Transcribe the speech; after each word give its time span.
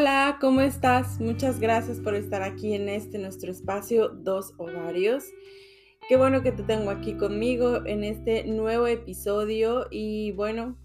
Hola, 0.00 0.38
¿cómo 0.40 0.60
estás? 0.60 1.18
Muchas 1.18 1.58
gracias 1.58 1.98
por 1.98 2.14
estar 2.14 2.40
aquí 2.42 2.72
en 2.72 2.88
este 2.88 3.18
nuestro 3.18 3.50
espacio 3.50 4.10
Dos 4.10 4.54
Ovarios. 4.56 5.24
Qué 6.08 6.16
bueno 6.16 6.40
que 6.40 6.52
te 6.52 6.62
tengo 6.62 6.90
aquí 6.90 7.14
conmigo 7.14 7.84
en 7.84 8.04
este 8.04 8.44
nuevo 8.44 8.86
episodio 8.86 9.88
y 9.90 10.30
bueno, 10.30 10.78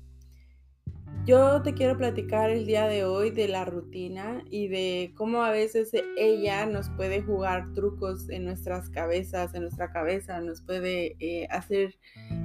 yo 1.27 1.61
te 1.61 1.75
quiero 1.75 1.95
platicar 1.95 2.49
el 2.49 2.65
día 2.65 2.87
de 2.87 3.05
hoy 3.05 3.29
de 3.29 3.47
la 3.47 3.65
rutina 3.65 4.43
y 4.49 4.67
de 4.67 5.13
cómo 5.15 5.43
a 5.43 5.51
veces 5.51 5.91
ella 6.17 6.65
nos 6.65 6.89
puede 6.89 7.21
jugar 7.21 7.71
trucos 7.73 8.27
en 8.31 8.45
nuestras 8.45 8.89
cabezas, 8.89 9.53
en 9.53 9.61
nuestra 9.61 9.91
cabeza, 9.91 10.41
nos 10.41 10.63
puede 10.63 11.17
eh, 11.19 11.45
hacer 11.51 11.99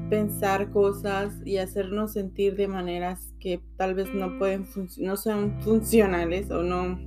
pensar 0.09 0.71
cosas 0.71 1.35
y 1.45 1.59
hacernos 1.59 2.13
sentir 2.13 2.57
de 2.57 2.69
maneras 2.69 3.33
que 3.41 3.61
tal 3.77 3.95
vez 3.95 4.13
no 4.15 4.39
pueden 4.39 4.67
no 4.99 5.17
son 5.17 5.61
funcionales 5.61 6.51
o 6.51 6.63
no 6.63 6.99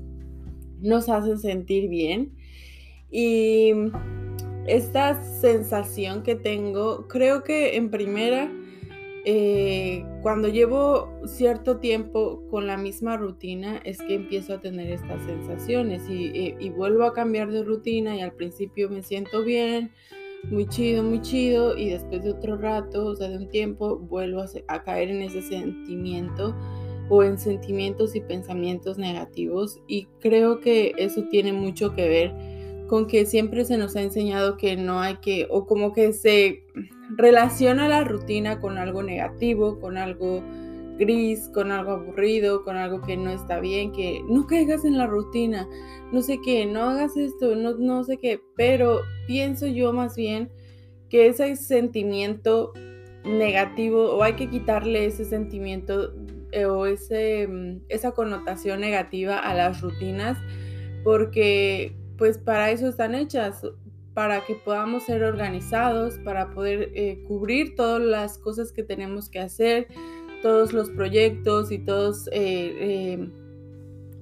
nos 0.82 1.10
hacen 1.10 1.40
sentir 1.40 1.90
bien. 1.90 2.34
Y 3.10 3.72
esta 4.68 5.22
sensación 5.24 6.24
que 6.24 6.36
tengo, 6.36 7.08
creo 7.08 7.44
que 7.44 7.76
en 7.76 7.90
primera 7.90 8.50
eh, 9.24 10.04
cuando 10.24 10.48
llevo 10.48 11.13
cierto 11.26 11.77
tiempo 11.77 12.44
con 12.49 12.66
la 12.66 12.76
misma 12.76 13.18
rutina 13.18 13.77
es 13.84 13.99
que 13.99 14.16
empiezo 14.16 14.55
a 14.55 14.62
tener 14.62 14.91
estas 14.91 15.24
sensaciones 15.26 16.10
y, 16.10 16.55
y, 16.60 16.70
vuelvo 16.72 17.04
a 17.04 17.13
cambiar 17.13 17.52
de 17.52 17.63
rutina 17.63 18.16
y 18.16 18.22
al 18.22 18.32
principio 18.32 18.90
me 18.90 19.04
siento 19.04 19.44
bien, 19.44 19.91
muy 20.50 20.68
chido, 20.68 21.04
muy 21.04 21.22
chido 21.22 21.77
y 21.77 21.90
después 21.90 22.23
de 22.23 22.31
otro 22.31 22.58
rato, 22.58 23.05
o 23.05 23.16
sea, 23.16 23.30
de 23.30 23.38
un 23.38 23.49
tiempo, 23.49 23.98
vuelvo 23.98 24.43
a, 24.68 24.84
caer 24.84 25.10
en 25.10 25.21
ese 25.21 25.41
sentimiento 25.41 26.55
o 27.10 27.24
en 27.24 27.38
sentimientos 27.38 28.15
y 28.15 28.21
pensamientos 28.21 28.98
negativos 28.98 29.82
y 29.88 30.07
creo 30.20 30.60
que 30.60 30.93
eso 30.98 31.24
tiene 31.30 31.54
mucho 31.54 31.93
que 31.93 32.07
ver 32.07 32.34
con 32.88 33.07
que 33.07 33.26
siempre 33.26 33.63
se 33.63 33.77
nos 33.77 33.96
ha 33.96 34.02
enseñado 34.02 34.57
que 34.57 34.76
no 34.76 34.99
hay 34.99 35.15
que, 35.18 35.48
o 35.49 35.65
como 35.65 35.93
que 35.93 36.12
se 36.12 36.65
relaciona 37.15 37.87
la 37.87 38.04
rutina 38.04 38.60
con 38.60 38.77
algo 38.77 39.04
negativo, 39.04 39.80
con 39.80 39.98
algo 39.98 40.43
gris, 41.02 41.49
con 41.49 41.71
algo 41.71 41.91
aburrido, 41.94 42.63
con 42.63 42.77
algo 42.77 43.02
que 43.02 43.18
no 43.18 43.32
está 43.32 43.60
bien, 43.60 43.91
que 43.91 44.24
no 44.30 44.46
caigas 44.46 44.85
en 44.85 44.98
la 44.98 45.08
rutina, 45.08 45.68
no 46.12 46.21
sé 46.21 46.40
qué, 46.43 46.68
no 46.68 46.84
hagas 46.84 47.18
esto, 47.18 47.55
no, 47.55 47.74
no 47.74 48.04
sé 48.04 48.18
qué, 48.18 48.40
pero 48.55 49.02
pienso 49.26 49.66
yo 49.66 49.91
más 49.93 50.16
bien 50.16 50.52
que 51.10 51.27
ese 51.27 51.55
sentimiento 51.55 52.71
negativo 53.26 54.12
o 54.12 54.24
hay 54.24 54.34
que 54.34 54.49
quitarle 54.49 55.05
ese 55.05 55.26
sentimiento 55.26 56.13
eh, 56.52 56.66
o 56.66 56.85
ese, 56.85 57.48
mm, 57.48 57.82
esa 57.90 58.12
connotación 58.12 58.82
negativa 58.82 59.38
a 59.38 59.54
las 59.54 59.82
rutinas 59.82 60.38
porque 61.04 61.96
pues 62.18 62.38
para 62.38 62.70
eso 62.70 62.88
están 62.88 63.15
hechas, 63.15 63.63
para 64.13 64.46
que 64.46 64.56
podamos 64.56 65.03
ser 65.03 65.24
organizados, 65.24 66.19
para 66.19 66.52
poder 66.52 66.91
eh, 66.94 67.24
cubrir 67.28 67.75
todas 67.75 68.02
las 68.02 68.38
cosas 68.38 68.72
que 68.72 68.84
tenemos 68.84 69.30
que 69.30 69.40
hacer, 69.40 69.88
todos 70.41 70.73
los 70.73 70.89
proyectos 70.89 71.72
y 71.72 71.79
todas 71.79 72.28
eh, 72.28 72.31
eh, 72.34 73.29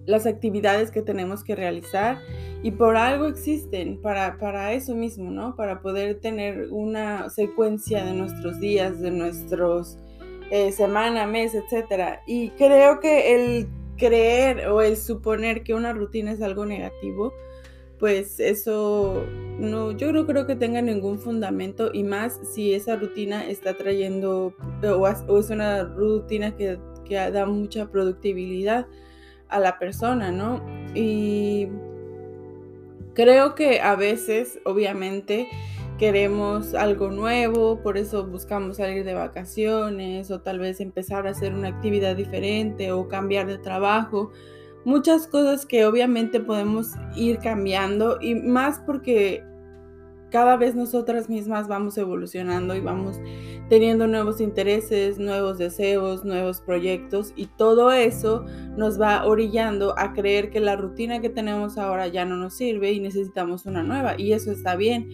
las 0.06 0.26
actividades 0.26 0.92
que 0.92 1.02
tenemos 1.02 1.44
que 1.44 1.56
realizar. 1.56 2.20
Y 2.62 2.72
por 2.72 2.98
algo 2.98 3.26
existen, 3.26 4.02
para, 4.02 4.38
para 4.38 4.74
eso 4.74 4.96
mismo, 4.96 5.32
¿no? 5.32 5.56
Para 5.56 5.82
poder 5.82 6.20
tener 6.20 6.68
una 6.72 7.30
secuencia 7.30 8.04
de 8.04 8.14
nuestros 8.14 8.60
días, 8.60 9.00
de 9.00 9.12
nuestros 9.12 9.98
semana, 10.72 11.28
mes, 11.28 11.54
etc. 11.54 12.22
Y 12.26 12.50
creo 12.52 13.00
que 13.00 13.36
el 13.36 13.68
creer 14.00 14.68
o 14.68 14.82
el 14.82 14.98
suponer 14.98 15.64
que 15.64 15.76
una 15.76 15.94
rutina 15.94 16.32
es 16.32 16.42
algo 16.42 16.66
negativo, 16.66 17.34
pues 18.00 18.40
eso 18.40 19.26
no, 19.60 19.92
yo 19.92 20.14
no 20.14 20.26
creo 20.26 20.48
que 20.48 20.56
tenga 20.56 20.82
ningún 20.82 21.20
fundamento 21.20 21.92
y 21.94 22.04
más 22.04 22.40
si 22.54 22.74
esa 22.74 22.96
rutina 22.96 23.46
está 23.48 23.76
trayendo 23.76 24.54
o, 24.84 25.08
es 25.08 25.50
una 25.50 25.84
rutina 25.84 26.56
que, 26.56 26.80
que, 27.06 27.16
da 27.16 27.46
mucha 27.46 27.88
productividad 27.92 28.88
a 29.50 29.60
la 29.60 29.78
persona, 29.80 30.32
¿no? 30.32 30.64
Y 30.96 31.68
creo 33.14 33.56
que 33.56 33.82
a 33.82 33.96
veces, 33.96 34.60
obviamente, 34.64 35.50
queremos 35.98 36.74
algo 36.74 37.10
nuevo, 37.10 37.82
por 37.82 37.98
eso 37.98 38.26
buscamos 38.26 38.78
salir 38.78 39.04
de 39.04 39.14
vacaciones 39.14 40.32
o 40.32 40.40
tal 40.40 40.60
vez 40.60 40.80
empezar 40.80 41.28
a 41.28 41.32
hacer 41.32 41.54
una 41.54 41.68
actividad 41.68 42.16
diferente 42.16 42.94
o 42.94 43.10
cambiar 43.10 43.48
de 43.48 43.58
trabajo 43.58 44.32
muchas 44.86 45.28
cosas 45.28 45.66
que 45.66 45.86
obviamente 45.86 46.40
podemos 46.40 46.94
ir 47.16 47.40
cambiando 47.40 48.18
y 48.22 48.36
más 48.36 48.80
porque 48.86 49.44
cada 50.30 50.58
vez 50.58 50.76
nosotras 50.76 51.30
mismas 51.30 51.68
vamos 51.68 51.98
evolucionando 51.98 52.76
y 52.76 52.82
vamos 52.82 53.20
teniendo 53.68 54.08
nuevos 54.08 54.42
intereses, 54.42 55.20
nuevos 55.20 55.58
deseos, 55.58 56.24
nuevos 56.24 56.62
proyectos 56.62 57.34
y 57.36 57.48
todo 57.48 57.92
eso 57.92 58.46
nos 58.78 59.00
va 59.00 59.26
orillando 59.26 59.98
a 59.98 60.14
creer 60.14 60.50
que 60.50 60.60
la 60.60 60.76
rutina 60.76 61.20
que 61.20 61.30
tenemos 61.30 61.78
ahora 61.78 62.08
ya 62.08 62.26
no 62.26 62.36
nos 62.36 62.54
sirve 62.56 62.92
y 62.92 63.00
necesitamos 63.00 63.66
una 63.66 63.84
nueva 63.84 64.20
y 64.20 64.34
eso 64.34 64.52
está 64.52 64.76
bien. 64.76 65.08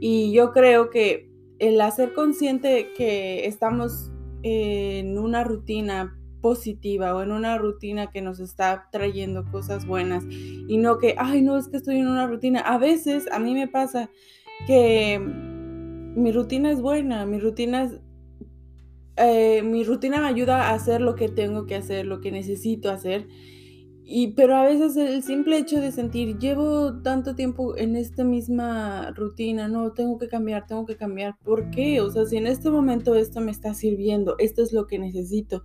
Y 0.00 0.32
yo 0.32 0.52
creo 0.52 0.90
que 0.90 1.30
el 1.58 1.80
hacer 1.80 2.12
consciente 2.12 2.92
que 2.96 3.46
estamos 3.46 4.10
en 4.42 5.18
una 5.18 5.44
rutina 5.44 6.18
positiva 6.42 7.14
o 7.14 7.22
en 7.22 7.32
una 7.32 7.56
rutina 7.56 8.10
que 8.10 8.20
nos 8.20 8.40
está 8.40 8.88
trayendo 8.92 9.50
cosas 9.50 9.86
buenas 9.86 10.24
y 10.28 10.76
no 10.76 10.98
que, 10.98 11.14
ay, 11.16 11.40
no, 11.40 11.56
es 11.56 11.68
que 11.68 11.78
estoy 11.78 11.96
en 11.96 12.08
una 12.08 12.26
rutina. 12.26 12.60
A 12.60 12.76
veces 12.76 13.24
a 13.32 13.38
mí 13.38 13.54
me 13.54 13.68
pasa 13.68 14.10
que 14.66 15.18
mi 15.18 16.30
rutina 16.32 16.70
es 16.70 16.82
buena, 16.82 17.24
mi 17.24 17.38
rutina 17.38 17.90
eh, 19.16 19.62
mi 19.62 19.84
rutina 19.84 20.20
me 20.20 20.26
ayuda 20.26 20.68
a 20.68 20.74
hacer 20.74 21.00
lo 21.00 21.14
que 21.14 21.28
tengo 21.28 21.66
que 21.66 21.76
hacer, 21.76 22.06
lo 22.06 22.20
que 22.20 22.32
necesito 22.32 22.90
hacer 22.90 23.28
y, 24.04 24.28
pero 24.32 24.56
a 24.56 24.64
veces 24.64 24.96
el 24.96 25.22
simple 25.22 25.58
hecho 25.58 25.80
de 25.80 25.92
sentir, 25.92 26.36
llevo 26.38 27.00
tanto 27.02 27.34
tiempo 27.36 27.76
en 27.76 27.94
esta 27.94 28.24
misma 28.24 29.12
rutina, 29.12 29.68
no, 29.68 29.92
tengo 29.92 30.18
que 30.18 30.28
cambiar, 30.28 30.66
tengo 30.66 30.84
que 30.86 30.96
cambiar. 30.96 31.36
¿Por 31.44 31.70
qué? 31.70 32.00
O 32.00 32.10
sea, 32.10 32.24
si 32.24 32.36
en 32.36 32.46
este 32.46 32.68
momento 32.70 33.14
esto 33.14 33.40
me 33.40 33.52
está 33.52 33.74
sirviendo, 33.74 34.34
esto 34.38 34.62
es 34.62 34.72
lo 34.72 34.86
que 34.86 34.98
necesito 34.98 35.62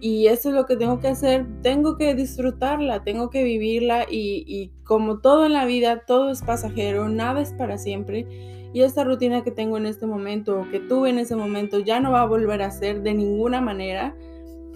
y 0.00 0.28
esto 0.28 0.48
es 0.48 0.54
lo 0.54 0.64
que 0.64 0.76
tengo 0.76 0.98
que 0.98 1.08
hacer, 1.08 1.46
tengo 1.62 1.96
que 1.98 2.14
disfrutarla, 2.14 3.04
tengo 3.04 3.28
que 3.28 3.44
vivirla 3.44 4.06
y, 4.10 4.44
y 4.46 4.72
como 4.84 5.20
todo 5.20 5.44
en 5.44 5.52
la 5.52 5.66
vida, 5.66 6.04
todo 6.06 6.30
es 6.30 6.42
pasajero, 6.42 7.08
nada 7.08 7.42
es 7.42 7.52
para 7.52 7.76
siempre. 7.76 8.26
Y 8.72 8.82
esta 8.82 9.04
rutina 9.04 9.42
que 9.44 9.50
tengo 9.50 9.76
en 9.76 9.86
este 9.86 10.06
momento 10.06 10.60
o 10.60 10.70
que 10.70 10.80
tuve 10.80 11.10
en 11.10 11.18
ese 11.18 11.36
momento 11.36 11.78
ya 11.78 12.00
no 12.00 12.12
va 12.12 12.22
a 12.22 12.26
volver 12.26 12.62
a 12.62 12.70
ser 12.70 13.02
de 13.02 13.14
ninguna 13.14 13.60
manera 13.60 14.14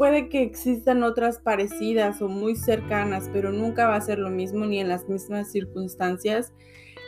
Puede 0.02 0.28
que 0.28 0.42
existan 0.42 1.04
otras 1.04 1.38
parecidas 1.38 2.20
o 2.22 2.28
muy 2.28 2.56
cercanas, 2.56 3.30
pero 3.32 3.52
nunca 3.52 3.86
va 3.86 3.94
a 3.94 4.00
ser 4.00 4.18
lo 4.18 4.30
mismo 4.30 4.66
ni 4.66 4.80
en 4.80 4.88
las 4.88 5.08
mismas 5.08 5.52
circunstancias. 5.52 6.52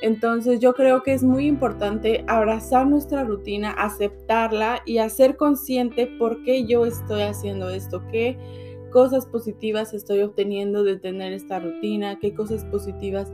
Entonces 0.00 0.60
yo 0.60 0.74
creo 0.74 1.02
que 1.02 1.12
es 1.12 1.24
muy 1.24 1.46
importante 1.46 2.24
abrazar 2.28 2.86
nuestra 2.86 3.24
rutina, 3.24 3.72
aceptarla 3.72 4.80
y 4.86 4.98
hacer 4.98 5.36
consciente 5.36 6.06
por 6.06 6.44
qué 6.44 6.66
yo 6.66 6.86
estoy 6.86 7.22
haciendo 7.22 7.68
esto, 7.68 8.00
qué 8.12 8.38
cosas 8.92 9.26
positivas 9.26 9.92
estoy 9.92 10.22
obteniendo 10.22 10.84
de 10.84 10.96
tener 10.96 11.32
esta 11.32 11.58
rutina, 11.58 12.20
qué 12.20 12.32
cosas 12.32 12.64
positivas 12.66 13.32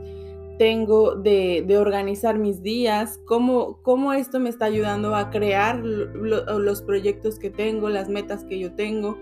tengo 0.57 1.13
de, 1.13 1.63
organizar 1.77 2.39
mis 2.39 2.63
días, 2.63 3.19
cómo, 3.25 3.79
cómo, 3.83 4.11
esto 4.13 4.39
me 4.39 4.49
está 4.49 4.65
ayudando 4.65 5.15
a 5.15 5.29
crear 5.29 5.77
los 5.85 6.81
proyectos 6.81 7.37
que 7.37 7.51
tengo, 7.51 7.89
las 7.89 8.09
metas 8.09 8.43
que 8.43 8.57
yo 8.57 8.73
tengo 8.73 9.19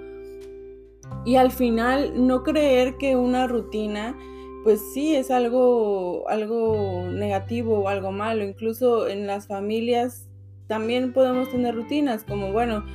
y 1.25 1.35
al 1.35 1.51
final 1.51 2.25
no 2.27 2.43
creer 2.43 2.97
que 2.97 3.15
una 3.15 3.47
rutina 3.47 4.17
pues 4.63 4.81
sí 4.93 5.15
es 5.15 5.31
algo 5.31 6.27
algo 6.29 7.03
negativo 7.11 7.79
o 7.79 7.87
algo 7.87 8.11
malo. 8.11 8.43
Incluso 8.43 9.07
en 9.07 9.27
las 9.27 9.47
familias 9.47 10.27
también 10.67 11.13
podemos 11.13 11.49
tener 11.49 11.75
rutinas 11.75 12.23
como 12.23 12.51
bueno 12.51 12.85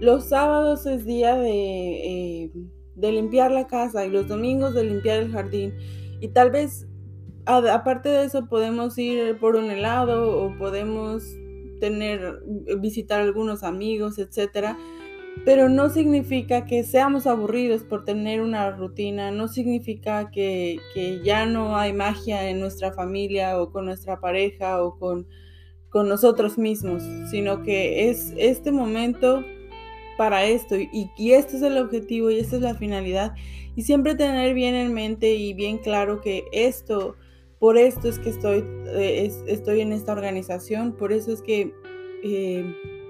los 0.00 0.24
sábados 0.28 0.84
es 0.86 1.04
día 1.06 1.36
de, 1.36 2.44
eh, 2.44 2.52
de 2.96 3.12
limpiar 3.12 3.52
la 3.52 3.68
casa 3.68 4.04
y 4.04 4.10
los 4.10 4.26
domingos 4.26 4.74
de 4.74 4.84
limpiar 4.84 5.20
el 5.20 5.30
jardín. 5.30 5.74
Y 6.20 6.28
tal 6.28 6.50
vez 6.50 6.86
aparte 7.46 8.08
de 8.08 8.24
eso 8.24 8.46
podemos 8.46 8.96
ir 8.98 9.38
por 9.38 9.56
un 9.56 9.70
helado 9.70 10.38
o 10.44 10.56
podemos 10.58 11.24
tener 11.80 12.40
visitar 12.78 13.20
algunos 13.20 13.64
amigos 13.64 14.18
etcétera 14.18 14.78
pero 15.44 15.68
no 15.68 15.88
significa 15.88 16.64
que 16.64 16.84
seamos 16.84 17.26
aburridos 17.26 17.82
por 17.82 18.04
tener 18.04 18.40
una 18.40 18.70
rutina, 18.70 19.30
no 19.30 19.48
significa 19.48 20.30
que, 20.30 20.78
ya 21.24 21.46
no 21.46 21.76
hay 21.76 21.92
magia 21.92 22.48
en 22.48 22.60
nuestra 22.60 22.92
familia 22.92 23.60
o 23.60 23.72
con 23.72 23.86
nuestra 23.86 24.20
pareja 24.20 24.82
o 24.82 24.98
con, 24.98 25.26
nosotros 25.94 26.56
mismos, 26.56 27.02
sino 27.30 27.62
que 27.62 28.08
es 28.08 28.32
este 28.38 28.72
momento 28.72 29.44
para 30.16 30.46
esto 30.46 30.74
y, 30.76 31.10
este 31.32 31.56
es 31.56 31.62
el 31.62 31.76
objetivo 31.76 32.30
y 32.30 32.38
esta 32.38 32.56
es 32.56 32.62
la 32.62 32.74
finalidad. 32.74 33.34
Y 33.74 33.82
siempre 33.82 34.14
tener 34.14 34.54
bien 34.54 34.74
en 34.74 34.94
mente 34.94 35.34
y 35.34 35.52
bien 35.52 35.78
claro 35.78 36.20
que 36.20 36.44
esto, 36.52 37.16
por 37.58 37.76
esto 37.76 38.08
es 38.08 38.18
que 38.18 38.30
estoy, 38.30 38.64
eh, 38.86 39.30
estoy 39.46 39.80
en 39.80 39.92
esta 39.92 40.12
organización, 40.12 40.92
por 40.92 41.12
eso 41.12 41.32
es 41.32 41.42
que, 41.42 41.74
eh, 42.22 43.01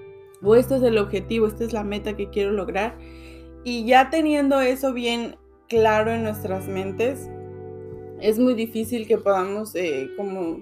o 0.43 0.56
esto 0.56 0.77
es 0.77 0.83
el 0.83 0.99
objetivo, 0.99 1.47
esta 1.47 1.65
es 1.65 1.73
la 1.73 1.85
meta 1.85 2.17
que 2.17 2.31
quiero 2.31 2.53
lograr. 2.53 2.99
Y 3.65 3.85
ya 3.87 4.11
teniendo 4.11 4.61
eso 4.61 4.93
bien 4.93 5.37
claro 5.69 6.11
en 6.11 6.25
nuestras 6.25 6.69
mentes, 6.69 7.29
es 8.21 8.39
muy 8.39 8.55
difícil 8.55 9.06
que 9.06 9.19
podamos 9.19 9.75
eh, 9.75 10.11
como 10.17 10.61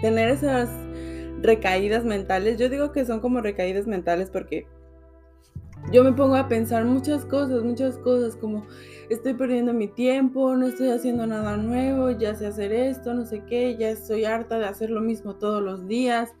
tener 0.00 0.28
esas 0.28 0.68
recaídas 1.40 2.04
mentales. 2.04 2.58
Yo 2.58 2.68
digo 2.68 2.92
que 2.92 3.04
son 3.04 3.20
como 3.20 3.40
recaídas 3.40 3.86
mentales 3.86 4.30
porque 4.30 4.66
yo 5.92 6.02
me 6.02 6.12
pongo 6.12 6.34
a 6.34 6.48
pensar 6.48 6.84
muchas 6.84 7.24
cosas, 7.24 7.62
muchas 7.62 7.96
cosas 7.98 8.36
como 8.36 8.66
estoy 9.08 9.34
perdiendo 9.34 9.72
mi 9.72 9.86
tiempo, 9.86 10.56
no 10.56 10.66
estoy 10.66 10.88
haciendo 10.88 11.26
nada 11.26 11.56
nuevo, 11.56 12.10
ya 12.10 12.34
sé 12.34 12.46
hacer 12.46 12.72
esto, 12.72 13.14
no 13.14 13.24
sé 13.24 13.44
qué, 13.48 13.76
ya 13.76 13.90
estoy 13.90 14.24
harta 14.24 14.58
de 14.58 14.66
hacer 14.66 14.90
lo 14.90 15.00
mismo 15.00 15.36
todos 15.36 15.62
los 15.62 15.86
días 15.86 16.34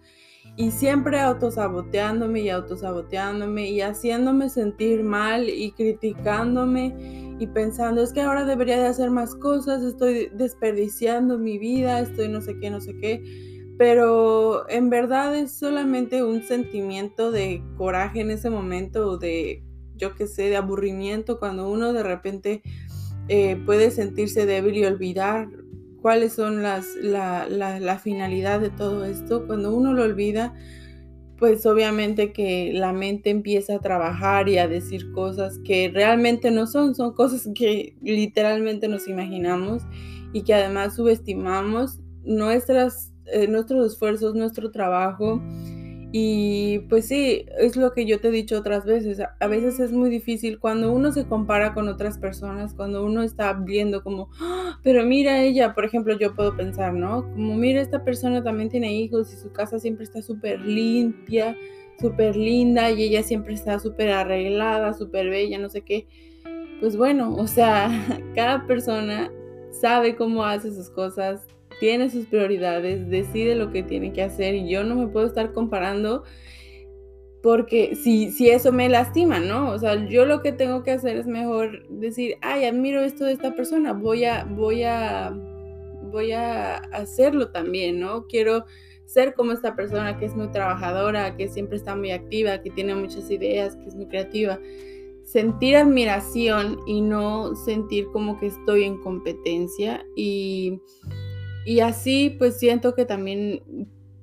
y 0.56 0.70
siempre 0.70 1.20
autosaboteándome 1.20 2.40
y 2.40 2.48
autosaboteándome 2.48 3.68
y 3.68 3.80
haciéndome 3.80 4.48
sentir 4.48 5.02
mal 5.02 5.48
y 5.48 5.72
criticándome 5.72 7.36
y 7.38 7.46
pensando 7.48 8.02
es 8.02 8.12
que 8.12 8.22
ahora 8.22 8.44
debería 8.44 8.78
de 8.78 8.86
hacer 8.86 9.10
más 9.10 9.34
cosas, 9.34 9.82
estoy 9.82 10.30
desperdiciando 10.32 11.38
mi 11.38 11.58
vida, 11.58 12.00
estoy 12.00 12.28
no 12.28 12.40
sé 12.40 12.58
qué, 12.58 12.70
no 12.70 12.80
sé 12.80 12.96
qué 12.98 13.22
pero 13.78 14.68
en 14.70 14.88
verdad 14.88 15.36
es 15.36 15.52
solamente 15.52 16.22
un 16.22 16.42
sentimiento 16.42 17.30
de 17.30 17.62
coraje 17.76 18.20
en 18.20 18.30
ese 18.30 18.48
momento 18.48 19.10
o 19.10 19.18
de, 19.18 19.62
yo 19.96 20.14
qué 20.14 20.26
sé, 20.26 20.48
de 20.48 20.56
aburrimiento 20.56 21.38
cuando 21.38 21.68
uno 21.68 21.92
de 21.92 22.02
repente 22.02 22.62
eh, 23.28 23.60
puede 23.66 23.90
sentirse 23.90 24.46
débil 24.46 24.76
y 24.76 24.84
olvidar 24.84 25.48
cuáles 26.06 26.34
son 26.34 26.62
las, 26.62 26.94
la, 27.02 27.48
la 27.48 27.98
finalidad 27.98 28.60
de 28.60 28.70
todo 28.70 29.04
esto. 29.04 29.44
Cuando 29.44 29.74
uno 29.74 29.92
lo 29.92 30.04
olvida, 30.04 30.54
pues 31.36 31.66
obviamente 31.66 32.32
que 32.32 32.70
la 32.72 32.92
mente 32.92 33.30
empieza 33.30 33.74
a 33.74 33.80
trabajar 33.80 34.48
y 34.48 34.56
a 34.58 34.68
decir 34.68 35.10
cosas 35.10 35.58
que 35.64 35.90
realmente 35.92 36.52
no 36.52 36.68
son, 36.68 36.94
son 36.94 37.12
cosas 37.12 37.48
que 37.56 37.96
literalmente 38.02 38.86
nos 38.86 39.08
imaginamos 39.08 39.82
y 40.32 40.42
que 40.42 40.54
además 40.54 40.94
subestimamos 40.94 41.98
nuestras 42.22 43.12
eh, 43.32 43.48
nuestros 43.48 43.92
esfuerzos, 43.92 44.36
nuestro 44.36 44.70
trabajo. 44.70 45.42
Y 46.18 46.78
pues 46.88 47.08
sí, 47.08 47.44
es 47.58 47.76
lo 47.76 47.92
que 47.92 48.06
yo 48.06 48.18
te 48.20 48.28
he 48.28 48.30
dicho 48.30 48.56
otras 48.56 48.86
veces. 48.86 49.20
A 49.38 49.46
veces 49.48 49.78
es 49.80 49.92
muy 49.92 50.08
difícil 50.08 50.58
cuando 50.58 50.90
uno 50.90 51.12
se 51.12 51.26
compara 51.26 51.74
con 51.74 51.88
otras 51.88 52.16
personas, 52.16 52.72
cuando 52.72 53.04
uno 53.04 53.22
está 53.22 53.52
viendo 53.52 54.02
como, 54.02 54.30
¡Ah! 54.40 54.80
pero 54.82 55.04
mira 55.04 55.42
ella, 55.42 55.74
por 55.74 55.84
ejemplo, 55.84 56.18
yo 56.18 56.34
puedo 56.34 56.56
pensar, 56.56 56.94
¿no? 56.94 57.30
Como 57.34 57.54
mira, 57.56 57.82
esta 57.82 58.02
persona 58.02 58.42
también 58.42 58.70
tiene 58.70 58.96
hijos 58.96 59.30
y 59.34 59.36
su 59.36 59.52
casa 59.52 59.78
siempre 59.78 60.04
está 60.04 60.22
súper 60.22 60.62
limpia, 60.62 61.54
súper 62.00 62.34
linda 62.34 62.90
y 62.90 63.02
ella 63.02 63.22
siempre 63.22 63.52
está 63.52 63.78
súper 63.78 64.08
arreglada, 64.08 64.94
súper 64.94 65.28
bella, 65.28 65.58
no 65.58 65.68
sé 65.68 65.82
qué. 65.82 66.06
Pues 66.80 66.96
bueno, 66.96 67.34
o 67.34 67.46
sea, 67.46 67.90
cada 68.34 68.66
persona 68.66 69.30
sabe 69.70 70.16
cómo 70.16 70.44
hace 70.44 70.72
sus 70.72 70.88
cosas, 70.88 71.46
tiene 71.80 72.10
sus 72.10 72.26
prioridades, 72.26 73.08
decide 73.08 73.54
lo 73.54 73.70
que 73.70 73.82
tiene 73.82 74.12
que 74.12 74.22
hacer 74.22 74.54
y 74.54 74.68
yo 74.68 74.84
no 74.84 74.94
me 74.94 75.06
puedo 75.08 75.26
estar 75.26 75.52
comparando 75.52 76.24
porque 77.42 77.94
si, 77.94 78.32
si 78.32 78.50
eso 78.50 78.72
me 78.72 78.88
lastima, 78.88 79.38
¿no? 79.38 79.70
O 79.70 79.78
sea, 79.78 80.08
yo 80.08 80.26
lo 80.26 80.42
que 80.42 80.50
tengo 80.50 80.82
que 80.82 80.90
hacer 80.90 81.16
es 81.16 81.26
mejor 81.26 81.86
decir, 81.88 82.38
ay, 82.42 82.64
admiro 82.64 83.02
esto 83.02 83.24
de 83.24 83.32
esta 83.32 83.54
persona, 83.54 83.92
voy 83.92 84.24
a, 84.24 84.44
voy 84.44 84.82
a, 84.82 85.32
voy 86.10 86.32
a 86.32 86.76
hacerlo 86.76 87.52
también, 87.52 88.00
¿no? 88.00 88.26
Quiero 88.26 88.64
ser 89.04 89.34
como 89.34 89.52
esta 89.52 89.76
persona 89.76 90.18
que 90.18 90.24
es 90.24 90.34
muy 90.34 90.48
trabajadora, 90.48 91.36
que 91.36 91.48
siempre 91.48 91.76
está 91.76 91.94
muy 91.94 92.10
activa, 92.10 92.60
que 92.62 92.70
tiene 92.70 92.94
muchas 92.96 93.30
ideas, 93.30 93.76
que 93.76 93.86
es 93.86 93.94
muy 93.94 94.06
creativa. 94.06 94.58
Sentir 95.22 95.76
admiración 95.76 96.80
y 96.86 97.00
no 97.00 97.54
sentir 97.54 98.06
como 98.12 98.38
que 98.40 98.46
estoy 98.46 98.84
en 98.84 99.00
competencia 99.02 100.04
y 100.16 100.80
y 101.66 101.80
así 101.80 102.30
pues 102.38 102.58
siento 102.58 102.94
que 102.94 103.04
también 103.04 103.60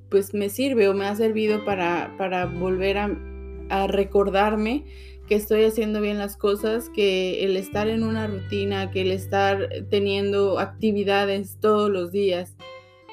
pues 0.09 0.33
me 0.33 0.47
sirve 0.47 0.87
o 0.87 0.93
me 0.93 1.05
ha 1.05 1.15
servido 1.15 1.65
para, 1.65 2.15
para 2.17 2.45
volver 2.45 2.97
a, 2.97 3.87
recordarme 3.87 4.85
que 5.27 5.33
estoy 5.33 5.63
haciendo 5.63 5.99
bien 5.99 6.19
las 6.19 6.37
cosas, 6.37 6.89
que 6.89 7.43
el 7.43 7.57
estar 7.57 7.87
en 7.87 8.03
una 8.03 8.27
rutina, 8.27 8.91
que 8.91 9.01
el 9.01 9.11
estar 9.11 9.67
teniendo 9.89 10.59
actividades 10.59 11.57
todos 11.59 11.89
los 11.89 12.11
días 12.11 12.55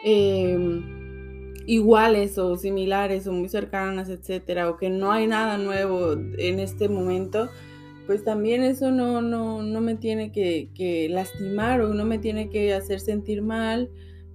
em, 0.05 1.55
iguales 1.67 2.37
o 2.37 2.57
similares 2.57 3.27
o 3.27 3.33
muy 3.33 3.49
cercanas, 3.49 4.11
etcétera, 4.11 4.69
o 4.69 4.77
que 4.77 4.91
no 4.91 5.13
hay 5.13 5.27
nada 5.27 5.57
nuevo 5.57 6.13
en 6.13 6.61
este 6.61 6.91
momento, 6.91 7.49
pues 8.07 8.23
también 8.23 8.63
eso 8.63 8.91
no, 8.91 9.23
no, 9.23 9.63
no 9.63 9.81
me 9.81 9.95
tiene 9.95 10.31
que, 10.31 10.69
que 10.75 11.09
lastimar 11.09 11.81
o 11.81 11.95
no 11.95 12.05
me 12.05 12.19
tiene 12.19 12.51
que 12.51 12.75
hacer 12.75 13.01
sentir 13.01 13.41
mal 13.41 13.89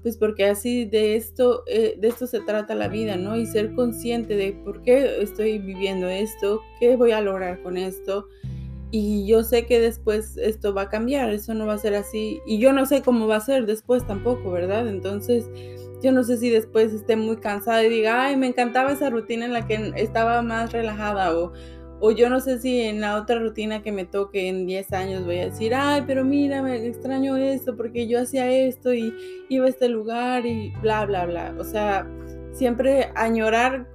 pues 0.06 0.18
porque 0.18 0.46
así 0.46 0.86
de 0.86 1.16
esto, 1.16 1.64
eh, 1.66 1.96
de 1.98 2.10
esto 2.10 2.28
se 2.28 2.40
trata 2.40 2.76
la 2.76 2.90
vida, 2.90 3.16
¿no? 3.16 3.38
Y 3.38 3.48
ser 3.48 3.74
consciente 3.74 4.36
de 4.36 4.54
por 4.54 4.84
qué 4.84 5.20
estoy 5.20 5.58
viviendo 5.58 6.08
esto, 6.08 6.62
qué 6.80 6.96
voy 6.96 7.10
a 7.12 7.22
lograr 7.22 7.64
con 7.64 7.76
esto. 7.76 8.28
Y 8.92 9.26
yo 9.26 9.44
sé 9.44 9.66
que 9.66 9.80
después 9.80 10.38
esto 10.38 10.76
va 10.76 10.84
a 10.84 10.90
cambiar, 10.90 11.32
eso 11.32 11.56
no 11.56 11.66
va 11.66 11.74
a 11.74 11.80
ser 11.80 11.96
así. 11.96 12.40
Y 12.46 12.60
yo 12.60 12.72
no 12.72 12.86
sé 12.86 13.02
cómo 13.02 13.26
va 13.26 13.38
a 13.38 13.40
ser 13.40 13.66
después 13.66 14.06
tampoco, 14.06 14.52
¿verdad? 14.52 14.88
Entonces, 14.88 15.50
yo 16.04 16.12
no 16.12 16.24
sé 16.24 16.38
si 16.38 16.52
después 16.52 16.94
esté 16.94 17.16
muy 17.16 17.38
cansada 17.38 17.84
y 17.84 17.90
diga, 17.90 18.26
ay, 18.26 18.38
me 18.38 18.46
encantaba 18.46 18.92
esa 18.92 19.10
rutina 19.10 19.46
en 19.46 19.54
la 19.54 19.66
que 19.66 19.92
estaba 19.96 20.44
más 20.44 20.72
relajada 20.72 21.36
o 21.36 21.52
o 22.00 22.12
yo 22.12 22.30
no 22.30 22.40
sé 22.40 22.60
si 22.60 22.82
en 22.82 23.02
la 23.02 23.16
otra 23.16 23.40
rutina 23.40 23.82
que 23.82 23.92
me 23.92 24.06
toque 24.06 24.48
en 24.48 24.66
10 24.66 24.94
años 24.94 25.26
voy 25.26 25.40
a 25.40 25.46
decir, 25.46 25.74
ay, 25.74 26.04
pero 26.06 26.24
mira, 26.24 26.62
me 26.62 26.86
extraño 26.86 27.38
esto 27.38 27.76
porque 27.76 28.08
yo 28.08 28.20
hacía 28.22 28.52
esto 28.52 28.94
y 28.94 29.14
iba 29.50 29.66
a 29.66 29.70
este 29.70 29.90
lugar 29.90 30.46
y 30.46 30.72
bla, 30.82 31.06
bla, 31.06 31.26
bla. 31.26 31.56
O 31.58 31.64
sea, 31.64 32.08
siempre 32.52 33.12
añorar 33.16 33.88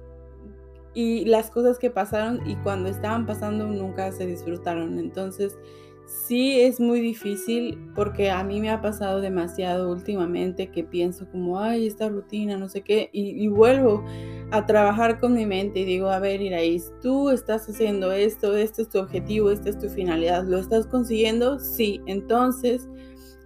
y 0.93 1.25
las 1.25 1.51
cosas 1.51 1.79
que 1.79 1.89
pasaron 1.89 2.41
y 2.47 2.55
cuando 2.57 2.89
estaban 2.89 3.25
pasando 3.25 3.67
nunca 3.67 4.11
se 4.11 4.25
disfrutaron. 4.25 4.99
Entonces, 4.99 5.57
sí 6.05 6.59
es 6.59 6.79
muy 6.79 6.99
difícil 6.99 7.77
porque 7.95 8.29
a 8.29 8.43
mí 8.43 8.59
me 8.59 8.69
ha 8.69 8.81
pasado 8.81 9.21
demasiado 9.21 9.91
últimamente 9.91 10.71
que 10.71 10.83
pienso 10.83 11.27
como, 11.29 11.59
ay, 11.59 11.87
esta 11.87 12.09
rutina, 12.09 12.57
no 12.57 12.67
sé 12.67 12.81
qué, 12.81 13.09
y, 13.13 13.47
vuelvo 13.47 14.03
a 14.51 14.65
trabajar 14.65 15.19
con 15.19 15.33
mi 15.33 15.45
mente 15.45 15.79
y 15.79 15.85
digo, 15.85 16.09
a 16.09 16.19
ver, 16.19 16.41
Iraís, 16.41 16.91
tú 17.01 17.29
estás 17.29 17.67
haciendo 17.69 18.11
esto, 18.11 18.55
este 18.55 18.81
es 18.81 18.89
tu 18.89 18.99
objetivo, 18.99 19.49
esta 19.49 19.69
es 19.69 19.79
tu 19.79 19.89
finalidad, 19.89 20.43
¿lo 20.43 20.57
estás 20.57 20.87
consiguiendo? 20.87 21.59
Sí, 21.59 22.01
entonces 22.05 22.89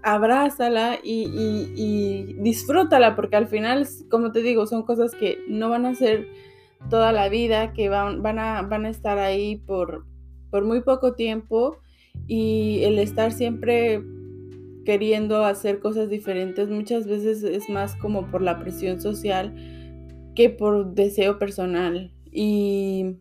abrázala 0.01 0.99
y, 1.03 1.27
y, 1.75 2.33
disfrútala 2.41 3.15
porque 3.15 3.35
al 3.35 3.47
final, 3.47 3.87
como 4.09 4.31
te 4.31 4.41
digo, 4.41 4.67
son 4.67 4.83
cosas 4.83 5.15
que 5.15 5.39
no 5.47 5.69
van 5.69 5.85
a 5.85 5.95
ser 5.95 6.27
toda 6.89 7.11
la 7.11 7.29
vida, 7.29 7.73
que 7.73 7.89
van, 7.89 8.21
van, 8.21 8.37
a, 8.37 8.61
van 8.61 8.85
a 8.85 8.89
estar 8.89 9.17
ahí 9.17 9.57
por, 9.57 10.05
por 10.51 10.63
muy 10.63 10.81
poco 10.81 11.13
tiempo 11.13 11.77
y 12.27 12.81
el 12.83 12.99
estar 12.99 13.31
siempre 13.31 14.03
queriendo 14.85 15.43
hacer 15.43 15.79
cosas 15.79 16.09
diferentes 16.09 16.69
muchas 16.69 17.07
veces 17.07 17.43
es 17.43 17.69
más 17.69 17.95
como 17.95 18.27
por 18.27 18.41
la 18.41 18.59
presión 18.59 19.01
social 19.01 19.55
que 20.35 20.49
por 20.49 20.93
deseo 20.93 21.39
personal. 21.39 22.11
Y 22.31 23.17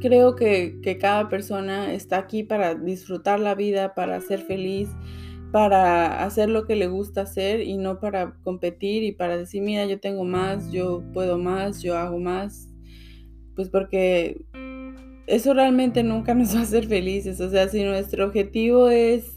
creo 0.00 0.36
que, 0.36 0.78
cada 1.00 1.28
persona 1.28 1.92
está 1.92 2.18
aquí 2.18 2.42
para 2.42 2.74
disfrutar 2.74 3.40
la 3.40 3.54
vida, 3.54 3.94
para 3.94 4.20
ser 4.20 4.40
feliz, 4.40 4.88
para 5.52 6.24
hacer 6.24 6.48
lo 6.48 6.66
que 6.66 6.76
le 6.76 6.86
gusta 6.86 7.22
hacer 7.22 7.60
y 7.60 7.76
no 7.78 7.98
para 7.98 8.36
competir 8.42 9.02
y 9.02 9.12
para 9.12 9.36
decir, 9.36 9.62
mira, 9.62 9.86
yo 9.86 9.98
tengo 9.98 10.24
más, 10.24 10.70
yo 10.70 11.02
puedo 11.12 11.38
más, 11.38 11.82
yo 11.82 11.96
hago 11.96 12.18
más. 12.18 12.68
Pues 13.54 13.70
porque 13.70 14.44
eso 15.26 15.54
realmente 15.54 16.02
nunca 16.02 16.34
nos 16.34 16.54
va 16.54 16.60
a 16.60 16.62
hacer 16.62 16.86
felices. 16.86 17.40
O 17.40 17.50
sea, 17.50 17.68
si 17.68 17.82
nuestro 17.84 18.26
objetivo 18.26 18.88
es 18.90 19.35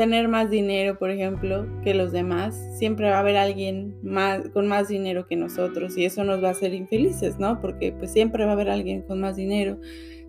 tener 0.00 0.28
más 0.28 0.48
dinero, 0.48 0.98
por 0.98 1.10
ejemplo, 1.10 1.66
que 1.84 1.92
los 1.92 2.10
demás, 2.10 2.58
siempre 2.78 3.10
va 3.10 3.16
a 3.16 3.20
haber 3.20 3.36
alguien 3.36 3.98
más, 4.02 4.48
con 4.48 4.66
más 4.66 4.88
dinero 4.88 5.26
que 5.26 5.36
nosotros 5.36 5.94
y 5.98 6.06
eso 6.06 6.24
nos 6.24 6.42
va 6.42 6.48
a 6.48 6.52
hacer 6.52 6.72
infelices, 6.72 7.38
¿no? 7.38 7.60
Porque 7.60 7.92
pues 7.92 8.10
siempre 8.10 8.46
va 8.46 8.52
a 8.52 8.54
haber 8.54 8.70
alguien 8.70 9.02
con 9.02 9.20
más 9.20 9.36
dinero, 9.36 9.78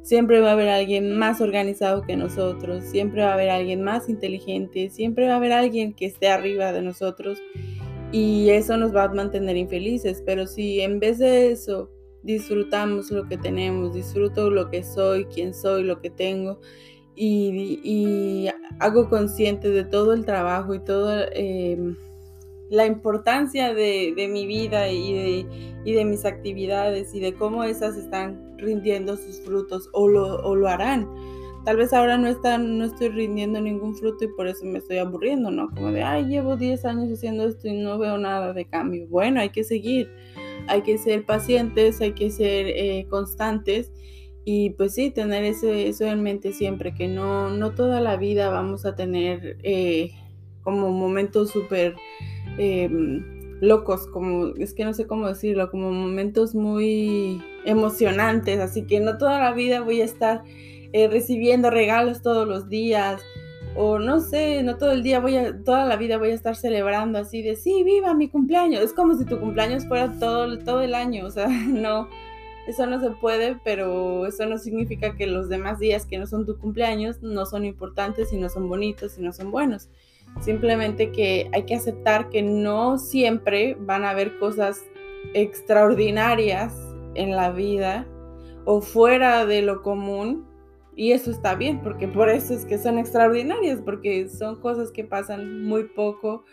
siempre 0.02 0.42
va 0.42 0.50
a 0.50 0.52
haber 0.52 0.68
alguien 0.68 1.18
más 1.18 1.40
organizado 1.40 2.02
que 2.02 2.18
nosotros, 2.18 2.84
siempre 2.84 3.22
va 3.22 3.30
a 3.30 3.34
haber 3.36 3.50
alguien 3.50 3.82
más 3.82 4.10
inteligente, 4.10 4.90
siempre 4.90 5.28
va 5.28 5.36
a 5.36 5.38
haber 5.38 5.54
alguien 5.54 5.94
que 5.94 6.06
esté 6.06 6.28
arriba 6.28 6.74
de 6.74 6.82
nosotros 6.82 7.42
y 8.12 8.50
eso 8.50 8.76
nos 8.76 8.94
va 8.94 9.06
a 9.06 9.14
mantener 9.14 9.56
infelices. 9.56 10.22
Pero 10.26 10.48
si 10.48 10.82
en 10.82 11.00
vez 11.00 11.18
de 11.18 11.50
eso 11.50 11.90
disfrutamos 12.24 13.10
lo 13.10 13.26
que 13.30 13.38
tenemos, 13.38 13.94
disfruto 13.94 14.50
lo 14.50 14.70
que 14.70 14.84
soy, 14.84 15.24
quién 15.34 15.54
soy, 15.54 15.84
lo 15.84 16.02
que 16.02 16.10
tengo 16.10 16.60
y, 17.16 18.50
hago 18.80 19.10
consciente 19.10 19.70
de 19.70 19.84
todo 19.84 20.14
el 20.14 20.26
trabajo 20.26 20.74
y 20.74 20.80
toda 20.80 21.28
em, 21.34 21.96
la 22.70 22.86
importancia 22.86 23.74
de, 23.74 24.14
mi 24.32 24.46
vida 24.46 24.90
y 24.90 25.14
de, 25.14 25.46
y 25.84 25.94
de, 25.94 26.06
mis 26.06 26.26
actividades 26.26 27.14
y 27.14 27.20
de 27.20 27.34
cómo 27.34 27.64
esas 27.64 27.98
están 27.98 28.58
rindiendo 28.58 29.18
sus 29.18 29.42
frutos 29.42 29.90
o 29.94 30.08
lo, 30.08 30.38
o 30.44 30.56
lo 30.56 30.68
harán. 30.68 31.08
Tal 31.66 31.78
vez 31.78 31.94
ahora 31.94 32.18
no, 32.18 32.28
están, 32.28 32.80
no 32.80 32.86
estoy 32.86 33.10
rindiendo 33.10 33.62
ningún 33.62 33.96
fruto 33.96 34.26
y 34.26 34.28
por 34.30 34.48
eso 34.48 34.66
me 34.66 34.80
estoy 34.80 34.98
aburriendo, 34.98 35.52
¿no? 35.52 35.70
Como 35.70 35.92
de, 35.92 36.02
ay, 36.02 36.26
llevo 36.26 36.56
10 36.56 36.86
años 36.86 37.12
haciendo 37.12 37.48
esto 37.48 37.68
y 37.68 37.74
no 37.74 38.00
veo 38.00 38.18
nada 38.18 38.54
de 38.54 38.66
cambio. 38.66 39.06
Bueno, 39.10 39.42
hay 39.42 39.50
que 39.50 39.64
seguir, 39.64 40.10
hay 40.68 40.82
que 40.82 40.98
ser 40.98 41.24
pacientes, 41.24 42.02
hay 42.02 42.14
que 42.14 42.32
ser 42.32 42.68
eh, 42.68 43.06
constantes 43.10 43.92
y 44.44 44.72
pues 44.72 44.96
sí, 44.96 45.12
tener 45.12 45.44
ese, 45.44 45.88
eso 45.88 46.06
en 46.06 46.24
mente 46.24 46.54
siempre, 46.54 46.94
que 46.96 47.08
no, 47.08 47.50
no 47.50 47.72
toda 47.72 48.02
la 48.02 48.18
vida 48.18 48.50
vamos 48.50 48.86
a 48.86 48.96
tener 48.96 49.58
eh, 49.64 50.12
como 50.64 50.92
momentos 50.92 51.52
súper 51.52 51.96
em, 52.58 53.24
locos, 53.62 54.08
como, 54.08 54.48
es 54.58 54.74
que 54.74 54.84
no 54.84 54.94
sé 54.94 55.06
cómo 55.06 55.28
decirlo, 55.28 55.70
como 55.70 55.92
momentos 55.92 56.56
muy 56.56 57.42
emocionantes, 57.66 58.60
así 58.60 58.84
que 58.88 59.00
no 59.00 59.18
toda 59.18 59.40
la 59.40 59.54
vida 59.54 59.82
voy 59.82 60.02
a 60.02 60.06
estar 60.06 60.44
eh, 60.94 61.08
recibiendo 61.08 61.70
regalos 61.70 62.24
todos 62.24 62.48
los 62.48 62.68
días, 62.68 63.22
o 63.76 64.00
no 64.00 64.20
sé, 64.20 64.64
no 64.64 64.78
todo 64.78 64.92
el 64.92 65.04
día 65.04 65.20
voy 65.20 65.38
a, 65.38 65.64
toda 65.64 65.86
la 65.86 65.96
vida 65.96 66.18
voy 66.18 66.32
a 66.32 66.34
estar 66.34 66.56
celebrando 66.56 67.20
así 67.20 67.42
de, 67.42 67.56
sí, 67.56 67.84
viva 67.84 68.14
mi 68.14 68.28
cumpleaños. 68.28 68.82
Es 68.84 68.94
como 68.94 69.16
si 69.16 69.26
tu 69.26 69.40
cumpleaños 69.40 69.88
fuera 69.88 70.12
todo, 70.20 70.60
todo 70.60 70.82
el 70.82 70.94
año, 70.94 71.26
o 71.26 71.32
sea, 71.32 71.48
no, 71.68 72.10
eso 72.68 72.86
no 72.86 73.00
se 73.00 73.12
puede, 73.12 73.58
pero 73.64 74.26
eso 74.26 74.46
no 74.46 74.58
significa 74.58 75.16
que 75.16 75.28
los 75.28 75.50
demás 75.50 75.80
días 75.80 76.06
que 76.06 76.18
no 76.18 76.28
son 76.28 76.46
tu 76.46 76.58
cumpleaños 76.58 77.22
no 77.22 77.46
son 77.46 77.66
importantes 77.66 78.32
y 78.34 78.38
no 78.38 78.50
son 78.50 78.70
bonitos 78.70 79.18
y 79.18 79.22
no 79.22 79.34
son 79.34 79.52
buenos. 79.52 79.90
Simplemente 80.40 81.12
que 81.12 81.50
hay 81.54 81.64
que 81.64 81.76
aceptar 81.76 82.30
que 82.30 82.42
no 82.42 82.98
siempre 82.98 83.76
van 83.80 84.06
a 84.06 84.12
haber 84.12 84.38
cosas 84.38 84.82
extraordinarias 85.34 86.74
en 87.16 87.36
la 87.36 87.52
vida 87.52 88.08
o 88.66 88.82
fuera 88.82 89.46
de 89.46 89.62
lo 89.62 89.82
común 89.82 90.46
y 90.96 91.14
eso 91.14 91.32
está 91.32 91.56
bien, 91.56 91.82
porque 91.82 92.08
por 92.08 92.30
eso 92.30 92.54
es 92.54 92.66
que 92.66 92.78
son 92.78 92.98
extraordinarias, 92.98 93.82
porque 93.82 94.28
son 94.28 94.60
cosas 94.60 94.92
que 94.92 95.04
pasan 95.04 95.64
muy 95.64 95.86
poco, 95.86 96.44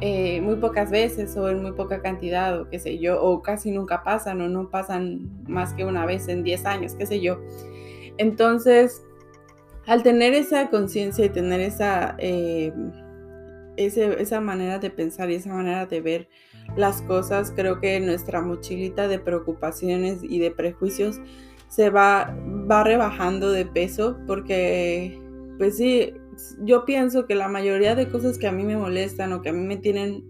eh, 0.00 0.40
muy 0.40 0.56
pocas 0.56 0.90
veces 0.90 1.36
o 1.36 1.48
en 1.48 1.62
muy 1.62 1.72
poca 1.72 2.02
cantidad, 2.02 2.60
o 2.60 2.68
qué 2.68 2.78
sé 2.78 2.98
yo, 2.98 3.22
o 3.22 3.42
casi 3.42 3.70
nunca 3.70 4.02
pasan 4.02 4.40
o 4.40 4.48
no 4.48 4.68
pasan 4.70 5.30
más 5.46 5.72
que 5.74 5.84
una 5.84 6.04
vez 6.04 6.28
en 6.28 6.42
10 6.42 6.64
años, 6.66 6.94
qué 6.94 7.06
sé 7.06 7.20
yo. 7.20 7.40
Entonces, 8.18 9.02
al 9.86 10.02
tener 10.02 10.34
esa 10.34 10.70
conciencia 10.70 11.24
y 11.24 11.28
tener 11.28 11.60
esa, 11.60 12.16
eh, 12.18 12.72
esa 13.76 14.40
manera 14.40 14.78
de 14.78 14.90
pensar 14.90 15.30
y 15.30 15.34
esa 15.34 15.52
manera 15.52 15.86
de 15.86 16.00
ver 16.00 16.28
las 16.76 17.02
cosas, 17.02 17.52
creo 17.54 17.80
que 17.80 18.00
nuestra 18.00 18.40
mochilita 18.40 19.08
de 19.08 19.18
preocupaciones 19.18 20.20
y 20.22 20.38
de 20.38 20.50
prejuicios 20.50 21.20
se 21.68 21.90
va, 21.90 22.36
va 22.70 22.84
rebajando 22.84 23.50
de 23.50 23.66
peso 23.66 24.18
porque, 24.26 25.20
pues 25.58 25.76
sí, 25.76 26.14
yo 26.62 26.84
pienso 26.84 27.26
que 27.26 27.34
la 27.34 27.48
mayoría 27.48 27.94
de 27.94 28.08
cosas 28.08 28.38
que 28.38 28.46
a 28.46 28.52
mí 28.52 28.64
me 28.64 28.76
molestan 28.76 29.32
o 29.32 29.42
que 29.42 29.50
a 29.50 29.52
mí 29.52 29.64
me 29.64 29.76
tienen 29.76 30.24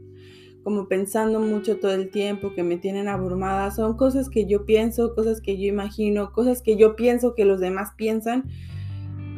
como 0.64 0.88
pensando 0.88 1.40
mucho 1.40 1.78
todo 1.78 1.92
el 1.92 2.11
tiempo, 2.11 2.54
que 2.54 2.62
me 2.62 2.78
tienen 2.78 3.06
abrumada, 3.06 3.70
son 3.70 3.96
cosas 3.96 4.30
que 4.30 4.46
yo 4.46 4.64
pienso, 4.64 5.14
cosas 5.14 5.42
que 5.42 5.58
yo 5.58 5.68
imagino, 5.68 6.32
cosas 6.32 6.62
que 6.62 6.76
yo 6.76 6.96
pienso 6.96 7.34
que 7.34 7.44
los 7.44 7.61
demás 7.61 7.90
piensan. 7.96 8.44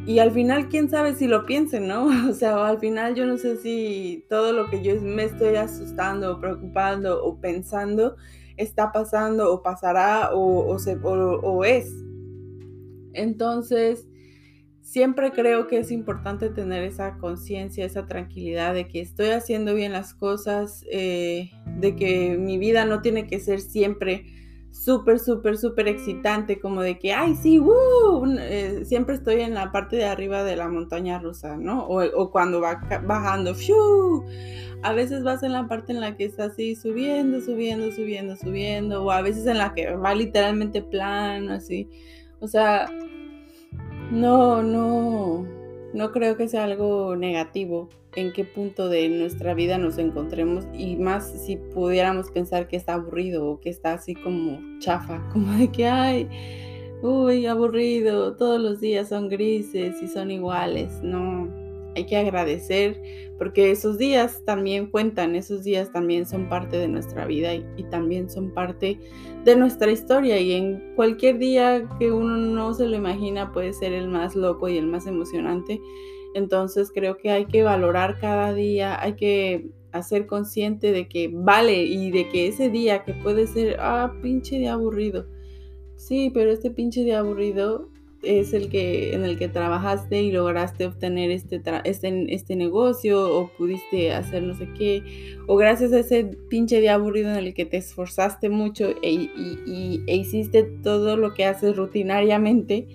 Y 0.05 0.19
al 0.19 0.31
final, 0.31 0.69
quién 0.69 0.89
sabe 0.89 1.15
si 1.15 1.27
lo 1.27 1.45
piensen, 1.45 1.85
¿no? 1.87 2.07
O 2.29 2.33
sea, 2.33 2.65
al 2.65 2.79
final 2.79 3.13
yo 3.13 3.25
no 3.25 3.37
sé 3.37 3.57
si 3.57 4.25
todo 4.29 4.53
lo 4.53 4.69
que 4.69 4.81
yo 4.81 4.99
me 5.01 5.25
estoy 5.25 5.57
asustando 5.57 6.31
o 6.31 6.39
preocupando 6.39 7.21
o 7.23 7.41
pensando 7.41 8.15
está 8.55 8.91
pasando 8.93 9.53
o 9.53 9.61
pasará 9.61 10.31
o, 10.33 10.75
o, 10.75 11.63
es. 11.65 11.91
Entonces, 13.13 14.07
siempre 14.87 15.31
creo 15.31 15.67
que 15.67 15.79
es 15.79 15.91
importante 15.91 16.49
tener 16.49 16.81
esa 16.83 17.17
conciencia, 17.17 17.83
esa 17.83 18.05
tranquilidad 18.05 18.73
de 18.73 18.87
que 18.87 19.01
estoy 19.01 19.31
haciendo 19.31 19.75
bien 19.75 19.91
las 19.91 20.13
cosas, 20.13 20.85
eh, 20.89 21.51
de 21.77 21.97
que 21.97 22.37
mi 22.37 22.57
vida 22.57 22.85
no 22.85 23.01
tiene 23.01 23.27
que 23.27 23.41
ser 23.41 23.59
siempre 23.59 24.23
súper, 24.71 25.19
súper, 25.19 25.57
súper 25.57 25.89
excitante, 25.89 26.61
como 26.61 26.81
de 26.81 26.97
que, 26.99 27.11
ay, 27.11 27.35
sí, 27.35 27.61
eh, 28.39 28.83
siempre 28.85 29.15
estoy 29.15 29.41
en 29.41 29.55
la 29.55 29.73
parte 29.73 29.97
de 29.97 30.05
arriba 30.05 30.45
de 30.45 30.55
la 30.55 30.69
montaña 30.69 31.19
rusa, 31.19 31.57
¿no? 31.57 31.85
O, 31.85 32.31
cuando 32.31 32.61
va 32.61 32.79
bajando, 33.05 33.53
a 34.83 34.93
veces 34.93 35.21
vas 35.21 35.43
en 35.43 35.51
la 35.51 35.67
parte 35.67 35.91
en 35.91 35.99
la 35.99 36.15
que 36.15 36.23
está 36.23 36.45
así 36.45 36.75
subiendo, 36.75 37.41
subiendo, 37.41 37.91
subiendo, 37.91 38.37
subiendo, 38.37 39.03
o 39.03 39.11
a 39.11 39.21
veces 39.21 39.47
en 39.47 39.57
la 39.57 39.73
que 39.73 39.93
va 39.97 40.15
literalmente 40.15 40.81
plano, 40.81 41.51
así. 41.51 41.89
O 42.39 42.47
sea, 42.47 42.87
no, 44.11 44.63
no, 44.63 45.45
no 45.93 46.11
creo 46.11 46.37
que 46.37 46.47
sea 46.47 46.63
algo 46.63 47.15
negativo 47.15 47.89
en 48.15 48.33
qué 48.33 48.43
punto 48.45 48.89
de 48.89 49.07
nuestra 49.09 49.53
vida 49.53 49.77
nos 49.77 49.97
encontremos 49.97 50.65
y 50.73 50.95
más 50.95 51.31
si 51.45 51.57
pudiéramos 51.57 52.31
pensar 52.31 52.67
que 52.67 52.77
está 52.77 52.95
aburrido 52.95 53.45
o 53.47 53.59
que 53.59 53.69
está 53.69 53.93
así 53.93 54.15
como 54.15 54.59
chafa, 54.79 55.21
como 55.33 55.53
de 55.53 55.71
que, 55.71 55.87
ay, 55.87 56.29
uy, 57.01 57.45
aburrido, 57.45 58.35
todos 58.35 58.59
los 58.59 58.79
días 58.79 59.09
son 59.09 59.29
grises 59.29 60.01
y 60.01 60.07
son 60.07 60.31
iguales, 60.31 61.01
no 61.03 61.66
hay 61.97 62.05
que 62.05 62.15
agradecer 62.15 63.01
porque 63.37 63.71
esos 63.71 63.97
días 63.97 64.43
también 64.45 64.87
cuentan, 64.87 65.35
esos 65.35 65.63
días 65.63 65.91
también 65.91 66.25
son 66.25 66.47
parte 66.47 66.77
de 66.77 66.87
nuestra 66.87 67.25
vida 67.25 67.53
y, 67.53 67.65
también 67.89 68.29
son 68.29 68.51
parte 68.51 68.99
de 69.43 69.55
nuestra 69.55 69.91
historia 69.91 70.39
y 70.39 70.53
en 70.53 70.93
cualquier 70.95 71.39
día 71.39 71.87
que 71.99 72.11
uno 72.11 72.37
no 72.37 72.73
se 72.73 72.87
lo 72.87 72.95
imagina 72.95 73.51
puede 73.51 73.73
ser 73.73 73.93
el 73.93 74.07
más 74.07 74.35
loco 74.35 74.69
y 74.69 74.77
el 74.77 74.87
más 74.87 75.07
emocionante. 75.07 75.81
Entonces 76.35 76.91
creo 76.93 77.17
que 77.17 77.31
hay 77.31 77.45
que 77.45 77.63
valorar 77.63 78.19
cada 78.19 78.53
día, 78.53 79.01
hay 79.01 79.13
que 79.13 79.69
hacer 79.91 80.27
consciente 80.27 80.91
de 80.91 81.07
que 81.07 81.31
vale 81.33 81.83
y 81.83 82.11
de 82.11 82.29
que 82.29 82.47
ese 82.47 82.69
día 82.69 83.03
que 83.03 83.13
puede 83.13 83.47
ser, 83.47 83.77
ah, 83.79 84.13
pinche 84.21 84.59
de 84.59 84.67
aburrido. 84.67 85.25
Sí, 85.95 86.29
pero 86.33 86.51
este 86.51 86.69
pinche 86.69 87.03
de 87.03 87.15
aburrido 87.15 87.89
es 88.23 88.53
el 88.53 88.69
que 88.69 89.13
en 89.13 89.23
el 89.23 89.37
que 89.37 89.47
trabajaste 89.47 90.21
y 90.21 90.31
lograste 90.31 90.85
obtener 90.85 91.31
este, 91.31 91.61
este, 91.83 92.33
este 92.33 92.55
negocio 92.55 93.37
o 93.37 93.49
pudiste 93.49 94.11
hacer 94.11 94.43
no 94.43 94.55
sé 94.55 94.67
qué 94.77 95.37
o 95.45 95.55
gracias 95.55 95.93
a 95.93 95.99
ese 95.99 96.25
pinche 96.49 96.81
día 96.81 96.95
aburrido 96.95 97.29
en 97.29 97.37
el 97.37 97.53
que 97.53 97.65
te 97.65 97.77
esforzaste 97.77 98.49
mucho 98.49 98.89
e, 99.01 99.11
y, 99.11 100.03
e 100.07 100.15
hiciste 100.15 100.63
todo 100.63 101.17
lo 101.17 101.33
que 101.33 101.45
haces 101.45 101.75
rutinariamente 101.75 102.87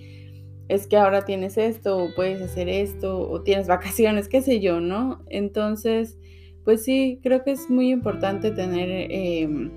es 0.69 0.87
que 0.87 0.97
ahora 0.97 1.25
tienes 1.25 1.57
esto 1.57 1.99
o 1.99 2.15
puedes 2.15 2.41
hacer 2.43 2.69
esto 2.69 3.21
o 3.21 3.43
tienes 3.43 3.69
vacaciones 3.69 4.29
qué 4.29 4.43
sé 4.43 4.61
yo 4.61 4.81
no 4.81 5.23
entonces 5.29 6.19
pues 6.65 6.85
sí 6.85 7.21
creo 7.23 7.45
que 7.45 7.53
es 7.53 7.71
muy 7.71 7.91
importante 7.91 8.51
tener 8.51 9.09
em, 9.11 9.71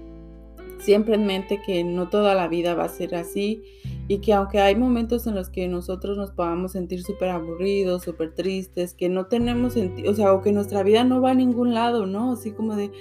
siempre 0.79 1.15
en 1.15 1.25
mente 1.25 1.59
que 1.65 1.83
no 1.83 2.09
toda 2.09 2.35
la 2.35 2.47
vida 2.47 2.75
va 2.75 2.85
a 2.85 2.89
ser 2.89 3.15
así 3.15 3.63
y 4.07 4.19
que 4.19 4.33
aunque 4.33 4.59
hay 4.59 4.75
momentos 4.75 5.25
en 5.25 5.35
los 5.35 5.49
que 5.49 5.67
nosotros 5.67 6.17
nos 6.17 6.31
podamos 6.31 6.73
sentir 6.73 7.01
súper 7.01 7.29
aburridos, 7.29 8.03
súper 8.03 8.33
tristes, 8.33 8.93
que 8.93 9.09
no 9.09 9.25
tenemos 9.25 9.73
sentido, 9.73 10.11
o 10.11 10.13
sea, 10.13 10.33
o 10.33 10.41
que 10.41 10.51
nuestra 10.51 10.83
vida 10.83 11.03
no 11.03 11.21
va 11.21 11.31
a 11.31 11.35
ningún 11.35 11.73
lado, 11.73 12.05
¿no? 12.05 12.33
Así 12.33 12.51
como 12.51 12.75
de, 12.75 12.91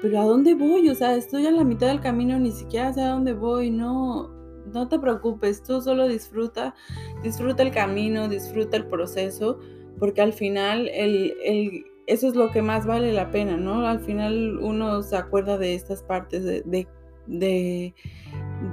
pero 0.00 0.20
¿a 0.20 0.24
dónde 0.24 0.54
voy? 0.54 0.88
O 0.88 0.94
sea, 0.94 1.16
estoy 1.16 1.46
a 1.46 1.50
la 1.50 1.64
mitad 1.64 1.88
del 1.88 2.00
camino, 2.00 2.38
ni 2.38 2.50
siquiera 2.50 2.92
sé 2.92 3.02
a 3.02 3.10
dónde 3.10 3.34
voy, 3.34 3.70
no, 3.70 4.30
no 4.72 4.88
te 4.88 4.98
preocupes, 4.98 5.62
tú 5.62 5.82
solo 5.82 6.08
disfruta, 6.08 6.74
disfruta 7.22 7.62
el 7.62 7.70
camino, 7.70 8.28
disfruta 8.28 8.78
el 8.78 8.86
proceso, 8.86 9.58
porque 9.98 10.22
al 10.22 10.32
final 10.32 10.88
el, 10.88 11.34
el, 11.44 11.84
eso 12.06 12.26
es 12.26 12.36
lo 12.36 12.50
que 12.50 12.62
más 12.62 12.86
vale 12.86 13.12
la 13.12 13.30
pena, 13.30 13.58
¿no? 13.58 13.86
Al 13.86 14.00
final 14.00 14.58
uno 14.60 15.02
se 15.02 15.16
acuerda 15.16 15.58
de 15.58 15.74
estas 15.74 16.02
partes 16.02 16.42
de, 16.42 16.62
de, 16.62 16.88
de 17.26 17.94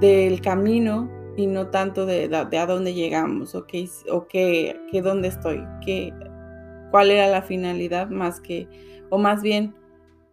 del 0.00 0.40
camino 0.40 1.21
y 1.36 1.46
no 1.46 1.68
tanto 1.68 2.06
de, 2.06 2.28
a 2.34 2.66
dónde 2.66 2.94
llegamos 2.94 3.54
o 3.54 3.66
qué, 3.66 3.88
o 4.10 4.26
qué, 4.26 4.76
dónde 5.02 5.28
estoy, 5.28 5.62
qué, 5.84 6.12
cuál 6.90 7.10
era 7.10 7.28
la 7.28 7.42
finalidad 7.42 8.08
más 8.10 8.40
que, 8.40 8.68
o 9.10 9.18
más 9.18 9.42
bien, 9.42 9.74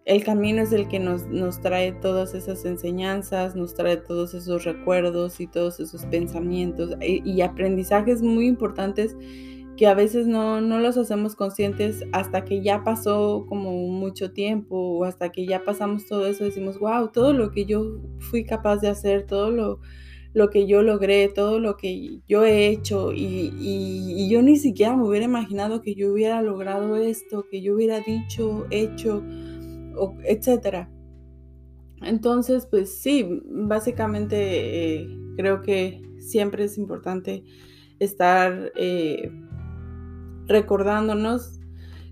el 0.06 0.24
camino 0.24 0.62
es 0.62 0.72
el 0.72 0.88
que 0.88 1.00
nos, 1.00 1.28
nos 1.28 1.62
trae 1.62 1.92
todas 1.92 2.34
esas 2.34 2.66
enseñanzas, 2.66 3.56
nos 3.56 3.76
trae 3.76 3.98
todos 3.98 4.34
esos 4.34 4.64
recuerdos 4.64 5.40
y 5.40 5.48
todos 5.48 5.80
esos 5.80 6.06
pensamientos 6.08 6.96
y, 7.02 7.22
y 7.30 7.42
aprendizajes 7.42 8.22
muy 8.22 8.48
importantes 8.48 9.16
que 9.80 9.88
a 9.88 9.94
veces 9.94 10.28
no, 10.28 10.60
no 10.60 10.80
los 10.80 10.98
hacemos 10.98 11.38
conscientes 11.38 12.04
hasta 12.12 12.44
que 12.44 12.62
ya 12.62 12.84
pasó 12.84 13.46
como 13.48 13.72
mucho 13.72 14.34
tiempo 14.34 14.76
o 14.76 15.06
hasta 15.06 15.32
que 15.32 15.46
ya 15.46 15.64
pasamos 15.64 16.06
todo 16.06 16.28
eso, 16.28 16.44
decimos, 16.44 16.78
wow, 16.80 17.12
todo 17.14 17.32
lo 17.32 17.52
que 17.52 17.64
yo 17.64 17.98
fui 18.20 18.44
capaz 18.44 18.82
de 18.82 18.90
hacer, 18.90 19.26
todo 19.26 19.52
lo, 19.52 19.80
lo 20.34 20.50
que 20.50 20.68
yo 20.68 20.82
logré, 20.84 21.28
todo 21.30 21.60
lo 21.60 21.76
que 21.76 22.22
yo 22.28 22.46
he 22.46 22.68
hecho 22.68 23.14
y, 23.14 23.52
y, 23.60 24.30
yo 24.30 24.42
ni 24.42 24.58
siquiera 24.58 24.96
me 24.96 25.08
hubiera 25.08 25.26
imaginado 25.26 25.82
que 25.82 25.96
yo 25.96 26.12
hubiera 26.14 26.42
logrado 26.42 26.96
esto, 26.98 27.46
que 27.50 27.62
yo 27.62 27.76
hubiera 27.76 28.00
dicho, 28.02 28.68
hecho, 28.70 29.24
etcétera. 30.24 30.90
Entonces, 32.02 32.66
pues 32.66 33.02
sí, 33.02 33.42
básicamente 33.46 35.02
eh, 35.02 35.08
creo 35.36 35.62
que 35.62 36.02
siempre 36.20 36.66
es 36.66 36.78
importante 36.78 37.44
estar 38.00 38.72
eh, 38.76 39.32
recordándonos 40.46 41.60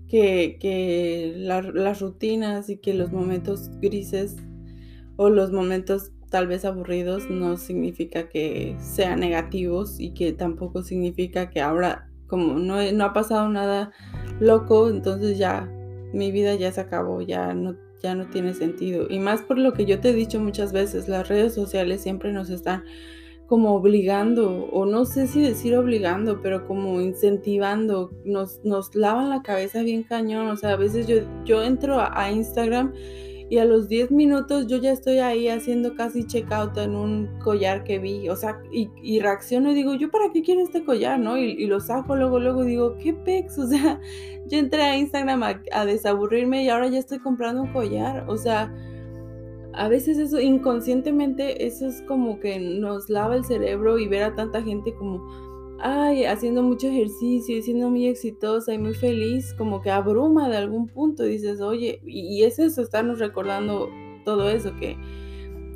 que, 0.08 1.34
las 1.36 2.00
rutinas 2.00 2.68
y 2.68 2.78
que 2.78 2.94
los 2.94 3.12
momentos 3.12 3.70
grises 3.80 4.36
o 5.16 5.30
los 5.30 5.52
momentos 5.52 6.12
tal 6.30 6.46
vez 6.46 6.64
aburridos 6.64 7.28
no 7.30 7.56
significa 7.56 8.28
que 8.28 8.76
sean 8.80 9.20
negativos 9.20 9.98
y 9.98 10.12
que 10.12 10.32
tampoco 10.32 10.82
significa 10.82 11.50
que 11.50 11.60
ahora 11.60 12.08
como 12.26 12.58
no, 12.58 12.92
no 12.92 13.04
ha 13.04 13.12
pasado 13.12 13.48
nada 13.48 13.90
loco, 14.38 14.90
entonces 14.90 15.38
ya 15.38 15.70
mi 16.12 16.30
vida 16.30 16.54
ya 16.54 16.70
se 16.72 16.80
acabó, 16.80 17.22
ya 17.22 17.54
no 17.54 17.76
ya 18.02 18.14
no 18.14 18.26
tiene 18.28 18.54
sentido. 18.54 19.06
Y 19.08 19.18
más 19.18 19.42
por 19.42 19.58
lo 19.58 19.72
que 19.72 19.84
yo 19.84 20.00
te 20.00 20.10
he 20.10 20.14
dicho 20.14 20.40
muchas 20.40 20.72
veces, 20.72 21.08
las 21.08 21.28
redes 21.28 21.54
sociales 21.54 22.00
siempre 22.00 22.32
nos 22.32 22.50
están 22.50 22.84
como 23.46 23.74
obligando, 23.74 24.66
o 24.66 24.84
no 24.84 25.06
sé 25.06 25.26
si 25.26 25.40
decir 25.40 25.74
obligando, 25.74 26.42
pero 26.42 26.66
como 26.66 27.00
incentivando, 27.00 28.12
nos, 28.24 28.62
nos 28.62 28.94
lavan 28.94 29.30
la 29.30 29.42
cabeza 29.42 29.82
bien 29.82 30.02
cañón. 30.02 30.48
O 30.48 30.56
sea, 30.56 30.72
a 30.72 30.76
veces 30.76 31.06
yo, 31.06 31.16
yo 31.44 31.62
entro 31.62 31.98
a 31.98 32.30
Instagram 32.30 32.92
y 33.50 33.58
a 33.58 33.64
los 33.64 33.88
10 33.88 34.10
minutos 34.10 34.66
yo 34.66 34.76
ya 34.76 34.92
estoy 34.92 35.18
ahí 35.18 35.48
haciendo 35.48 35.94
casi 35.94 36.26
checkout 36.26 36.76
en 36.76 36.94
un 36.94 37.38
collar 37.38 37.82
que 37.84 37.98
vi, 37.98 38.28
o 38.28 38.36
sea, 38.36 38.60
y, 38.70 39.20
reacciono 39.20 39.70
y 39.70 39.74
digo, 39.74 39.94
¿yo 39.94 40.10
para 40.10 40.30
qué 40.32 40.42
quiero 40.42 40.60
este 40.60 40.84
collar, 40.84 41.18
no? 41.18 41.38
Y, 41.38 41.66
lo 41.66 41.80
saco 41.80 42.14
luego, 42.16 42.40
luego 42.40 42.64
digo, 42.64 42.96
¿qué 42.98 43.14
pex? 43.14 43.58
O 43.68 43.70
sea, 43.70 44.00
yo 44.46 44.58
entré 44.58 44.82
a 44.82 44.96
Instagram 44.96 45.42
a, 45.42 45.84
desaburrirme 45.86 46.64
y 46.64 46.68
ahora 46.68 46.88
ya 46.88 46.98
estoy 46.98 47.18
comprando 47.18 47.62
un 47.62 47.72
collar, 47.72 48.24
o 48.28 48.36
sea, 48.36 48.74
a 49.74 49.88
veces 49.88 50.18
eso 50.18 50.40
inconscientemente, 50.40 51.66
eso 51.66 51.86
es 51.86 52.02
como 52.02 52.40
que 52.40 52.58
nos 52.58 53.08
lava 53.08 53.36
el 53.36 53.44
cerebro 53.44 53.98
y 53.98 54.08
ver 54.08 54.22
a 54.24 54.34
tanta 54.34 54.62
gente 54.62 54.94
como 54.94 55.47
ay, 55.80 56.24
haciendo 56.24 56.62
mucho 56.62 56.88
ejercicio 56.88 57.56
y 57.56 57.62
siendo 57.62 57.90
muy 57.90 58.06
exitosa 58.06 58.74
y 58.74 58.78
muy 58.78 58.94
feliz, 58.94 59.54
como 59.56 59.80
que 59.80 59.90
abruma 59.90 60.48
de 60.48 60.56
algún 60.56 60.88
punto. 60.88 61.22
Dices, 61.22 61.60
oye, 61.60 62.00
y, 62.04 62.42
es 62.42 62.58
eso, 62.58 62.82
estarnos 62.82 63.18
recordando 63.18 63.88
todo 64.24 64.50
eso, 64.50 64.74
que, 64.76 64.96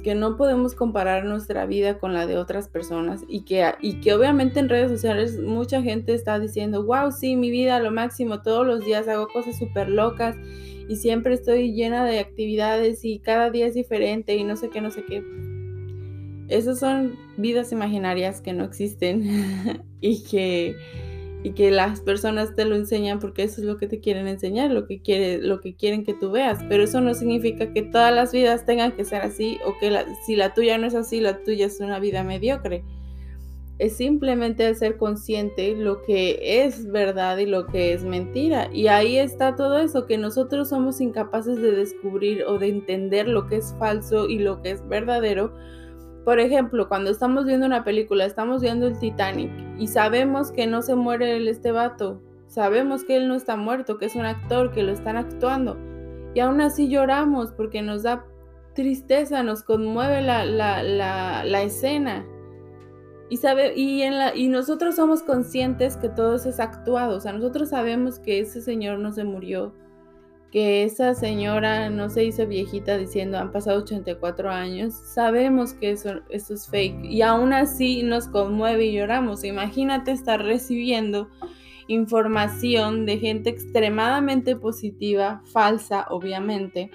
que 0.02 0.14
no 0.14 0.36
podemos 0.36 0.74
comparar 0.74 1.24
nuestra 1.24 1.66
vida 1.66 1.98
con 1.98 2.12
la 2.12 2.26
de 2.26 2.36
otras 2.36 2.68
personas 2.68 3.24
y 3.28 3.42
que, 3.44 3.64
y 3.80 4.00
que 4.00 4.14
obviamente 4.14 4.60
en 4.60 4.68
redes 4.68 4.90
sociales 4.90 5.38
mucha 5.40 5.82
gente 5.82 6.14
está 6.14 6.38
diciendo, 6.38 6.84
wow, 6.84 7.12
sí, 7.12 7.36
mi 7.36 7.50
vida 7.50 7.78
lo 7.78 7.90
máximo, 7.90 8.42
todos 8.42 8.66
los 8.66 8.84
días 8.84 9.08
hago 9.08 9.28
cosas 9.28 9.58
súper 9.58 9.88
locas 9.88 10.36
y 10.88 10.96
siempre 10.96 11.34
estoy 11.34 11.72
llena 11.72 12.04
de 12.04 12.18
actividades 12.18 13.04
y 13.04 13.20
cada 13.20 13.50
día 13.50 13.66
es 13.66 13.74
diferente 13.74 14.36
y 14.36 14.44
no 14.44 14.56
sé 14.56 14.68
qué, 14.68 14.80
no 14.80 14.90
sé 14.90 15.04
qué 15.04 15.51
esas 16.52 16.78
son 16.78 17.16
vidas 17.36 17.72
imaginarias 17.72 18.40
que 18.40 18.52
no 18.52 18.64
existen 18.64 19.82
y, 20.00 20.22
que, 20.24 20.76
y 21.42 21.52
que 21.52 21.70
las 21.70 22.00
personas 22.00 22.54
te 22.54 22.64
lo 22.64 22.76
enseñan 22.76 23.18
porque 23.20 23.42
eso 23.42 23.60
es 23.60 23.66
lo 23.66 23.78
que 23.78 23.86
te 23.86 24.00
quieren 24.00 24.28
enseñar, 24.28 24.70
lo 24.70 24.86
que, 24.86 25.00
quiere, 25.00 25.38
lo 25.38 25.60
que 25.60 25.74
quieren 25.74 26.04
que 26.04 26.14
tú 26.14 26.30
veas. 26.30 26.60
Pero 26.68 26.84
eso 26.84 27.00
no 27.00 27.14
significa 27.14 27.72
que 27.72 27.82
todas 27.82 28.14
las 28.14 28.32
vidas 28.32 28.66
tengan 28.66 28.92
que 28.92 29.04
ser 29.04 29.22
así 29.22 29.58
o 29.64 29.78
que 29.78 29.96
si 30.26 30.36
la 30.36 30.52
tuya 30.54 30.76
no 30.78 30.86
es 30.86 30.94
así, 30.94 31.20
la 31.20 31.42
tuya 31.42 31.66
es 31.66 31.80
una 31.80 31.98
vida 31.98 32.22
mediocre. 32.22 32.84
Es 33.78 33.96
simplemente 33.96 34.72
ser 34.74 34.96
consciente 34.96 35.74
lo 35.74 36.02
que 36.02 36.64
es 36.64 36.86
verdad 36.92 37.38
y 37.38 37.46
lo 37.46 37.66
que 37.66 37.94
es 37.94 38.04
mentira. 38.04 38.68
Y 38.72 38.86
ahí 38.88 39.16
está 39.16 39.56
todo 39.56 39.78
eso, 39.78 40.06
que 40.06 40.18
nosotros 40.18 40.68
somos 40.68 41.00
incapaces 41.00 41.56
de 41.56 41.72
descubrir 41.72 42.44
o 42.44 42.58
de 42.58 42.68
entender 42.68 43.26
lo 43.26 43.48
que 43.48 43.56
es 43.56 43.74
falso 43.78 44.28
y 44.28 44.38
lo 44.38 44.60
que 44.62 44.72
es 44.72 44.86
verdadero 44.86 45.52
por 46.24 46.38
ejemplo, 46.38 46.88
cuando 46.88 47.10
estamos 47.10 47.46
viendo 47.46 47.66
una 47.66 47.82
película, 47.82 48.24
estamos 48.24 48.62
viendo 48.62 48.86
el 48.86 48.98
Titanic 48.98 49.50
y 49.78 49.88
sabemos 49.88 50.52
que 50.52 50.66
no 50.66 50.82
se 50.82 50.94
muere 50.94 51.48
este 51.48 51.72
vato, 51.72 52.22
sabemos 52.46 53.02
que 53.02 53.16
él 53.16 53.28
no 53.28 53.34
está 53.34 53.56
muerto, 53.56 53.98
que 53.98 54.06
es 54.06 54.14
un 54.14 54.24
actor, 54.24 54.70
que 54.70 54.84
lo 54.84 54.92
están 54.92 55.16
actuando. 55.16 55.76
Y 56.34 56.40
aún 56.40 56.60
así 56.60 56.88
lloramos 56.88 57.52
porque 57.52 57.82
nos 57.82 58.04
da 58.04 58.24
tristeza, 58.74 59.42
nos 59.42 59.62
conmueve 59.62 60.22
la, 60.22 60.44
la, 60.44 61.62
escena. 61.62 62.24
Y, 63.28 63.38
sabe, 63.38 63.74
y, 63.76 64.02
en 64.02 64.18
la, 64.18 64.36
y 64.36 64.48
nosotros 64.48 64.96
somos 64.96 65.22
conscientes 65.22 65.96
que 65.96 66.08
todo 66.08 66.36
eso 66.36 66.50
es 66.50 66.60
actuado, 66.60 67.16
o 67.16 67.20
sea, 67.20 67.32
nosotros 67.32 67.70
sabemos 67.70 68.18
que 68.18 68.40
ese 68.40 68.60
señor 68.60 68.98
no 68.98 69.12
se 69.12 69.24
murió, 69.24 69.74
que 70.52 70.84
esa 70.84 71.14
señora 71.14 71.88
no 71.88 72.10
se 72.10 72.24
hizo 72.24 72.46
viejita 72.46 72.98
diciendo 72.98 73.38
han 73.38 73.52
pasado 73.52 73.80
84 73.80 74.50
años, 74.50 74.92
sabemos 74.92 75.72
que 75.72 75.92
eso, 75.92 76.20
eso 76.28 76.52
es 76.52 76.68
fake 76.68 77.06
y 77.06 77.22
aún 77.22 77.54
así 77.54 78.02
nos 78.02 78.28
conmueve 78.28 78.84
y 78.84 78.92
lloramos. 78.92 79.44
Imagínate 79.44 80.12
estar 80.12 80.42
recibiendo 80.44 81.30
información 81.88 83.06
de 83.06 83.18
gente 83.18 83.48
extremadamente 83.48 84.54
positiva, 84.54 85.42
falsa 85.46 86.06
obviamente, 86.10 86.90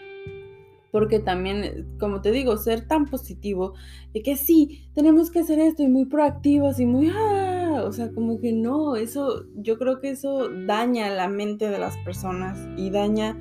porque 0.92 1.20
también, 1.20 1.98
como 2.00 2.22
te 2.22 2.32
digo, 2.32 2.58
ser 2.58 2.88
tan 2.88 3.06
positivo 3.06 3.74
de 4.14 4.22
que 4.22 4.38
sí, 4.38 4.88
tenemos 4.94 5.32
que 5.32 5.40
hacer 5.40 5.58
esto 5.60 5.82
y 5.82 5.88
muy 5.88 6.06
proactivos 6.06 6.80
y 6.80 6.86
muy... 6.86 7.10
Ah", 7.10 7.47
o 7.86 7.92
sea, 7.92 8.12
como 8.12 8.40
que 8.40 8.54
no, 8.54 8.96
eso, 8.96 9.46
yo 9.56 9.78
creo 9.78 10.00
que 10.00 10.12
eso 10.12 10.50
daña 10.66 11.10
la 11.10 11.28
mente 11.28 11.70
de 11.70 11.80
las 11.80 11.98
personas 11.98 12.58
y 12.78 12.90
daña 12.90 13.38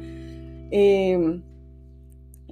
em, 0.71 1.43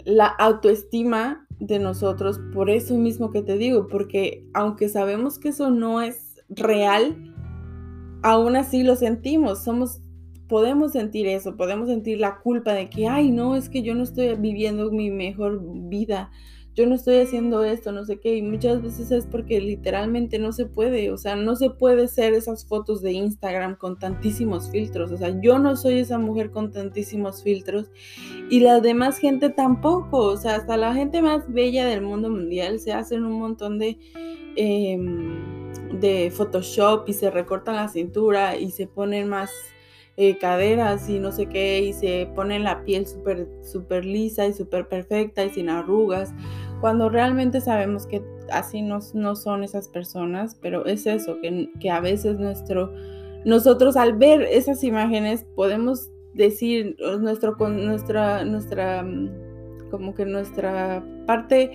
la 0.05 0.27
autoestima 0.27 1.47
de 1.61 1.79
nosotros, 1.79 2.41
por 2.53 2.71
eso 2.71 2.97
mismo 2.97 3.31
que 3.31 3.43
te 3.43 3.57
digo, 3.57 3.87
porque 3.87 4.47
aunque 4.55 4.89
sabemos 4.89 5.39
que 5.39 5.51
eso 5.51 5.71
no 5.71 6.03
es 6.03 6.43
real, 6.49 7.35
aún 8.23 8.57
así 8.57 8.83
lo 8.83 8.97
sentimos, 8.97 9.63
somos 9.63 10.01
podemos 10.49 10.93
sentir 10.93 11.27
eso, 11.27 11.57
podemos 11.57 11.89
sentir 11.89 12.21
la 12.21 12.39
culpa 12.41 12.73
de 12.73 12.91
que, 12.91 13.09
ay, 13.09 13.31
no, 13.31 13.57
es 13.57 13.69
que 13.69 13.83
yo 13.83 13.95
no 13.95 14.03
estoy 14.03 14.35
viviendo 14.37 14.91
mi 14.91 15.11
mejor 15.11 15.61
vida, 15.89 16.31
yo 16.75 16.87
no 16.87 16.95
estoy 16.95 17.19
haciendo 17.19 17.65
esto, 17.65 17.93
no 17.93 18.05
sé 18.05 18.19
qué, 18.19 18.37
y 18.37 18.43
muchas 18.43 18.83
veces 18.83 19.11
es 19.11 19.27
porque 19.27 19.61
literalmente 19.61 20.39
no 20.39 20.53
se 20.53 20.67
puede, 20.67 21.11
o 21.11 21.17
sea, 21.17 21.37
no 21.37 21.57
se 21.57 21.71
puede 21.71 22.09
ser 22.09 22.35
esas 22.35 22.67
fotos 22.67 23.01
de 23.03 23.13
Instagram 23.13 23.77
con 23.77 23.99
tantísimos 23.99 24.71
filtros, 24.71 25.13
o 25.13 25.17
sea, 25.17 25.41
yo 25.41 25.59
no 25.59 25.77
soy 25.77 25.99
esa 25.99 26.19
mujer 26.19 26.51
con 26.51 26.73
tantísimos 26.73 27.43
filtros 27.43 27.91
y 28.51 28.61
la 28.61 28.81
demás 28.81 29.19
gente 29.19 29.51
tampoco, 29.51 30.19
o 30.19 30.37
sea, 30.37 30.57
hasta 30.57 30.77
la 30.77 30.95
gente 30.95 31.23
más 31.23 31.45
bella 31.53 31.87
del 31.87 32.03
mundo 32.03 32.31
mundial 32.31 32.81
se 32.81 32.93
hacen 32.93 33.25
un 33.25 33.39
montón 33.41 33.79
de... 33.79 33.99
Em, 34.57 35.55
de 36.01 36.31
Photoshop 36.31 37.09
y 37.09 37.13
se 37.13 37.31
recortan 37.31 37.77
la 37.77 37.89
cintura 37.89 38.57
y 38.57 38.71
se 38.71 38.87
ponen 38.87 39.29
más 39.29 39.51
eh, 40.17 40.39
caderas 40.39 41.09
y 41.09 41.19
no 41.19 41.33
sé 41.33 41.47
qué, 41.47 41.81
y 41.81 41.93
se 41.93 42.29
pone 42.37 42.61
la 42.61 42.85
piel 42.85 43.05
súper 43.07 43.49
super 43.63 44.05
lisa 44.05 44.47
y 44.47 44.53
súper 44.53 44.87
perfecta 44.87 45.45
y 45.45 45.51
sin 45.51 45.69
arrugas, 45.69 46.33
cuando 46.81 47.09
realmente 47.09 47.61
sabemos 47.61 48.07
que 48.07 48.23
así 48.51 48.83
no, 48.83 48.99
no 49.15 49.37
son 49.37 49.65
esas 49.65 49.89
personas, 49.89 50.57
pero 50.61 50.87
es 50.87 51.07
eso, 51.07 51.41
que, 51.41 51.71
que 51.81 51.91
a 51.91 52.01
veces 52.01 52.39
nuestro, 52.39 52.93
nosotros 53.45 53.97
al 53.97 54.15
ver 54.15 54.43
esas 54.43 54.85
imágenes 54.85 55.47
podemos 55.55 56.11
decir, 56.35 56.97
nuestro, 57.21 57.57
nuestra, 57.69 58.45
nuestra, 58.45 59.03
mm, 59.03 59.91
como 59.91 60.15
que 60.15 60.27
nuestra 60.27 61.05
parte 61.27 61.71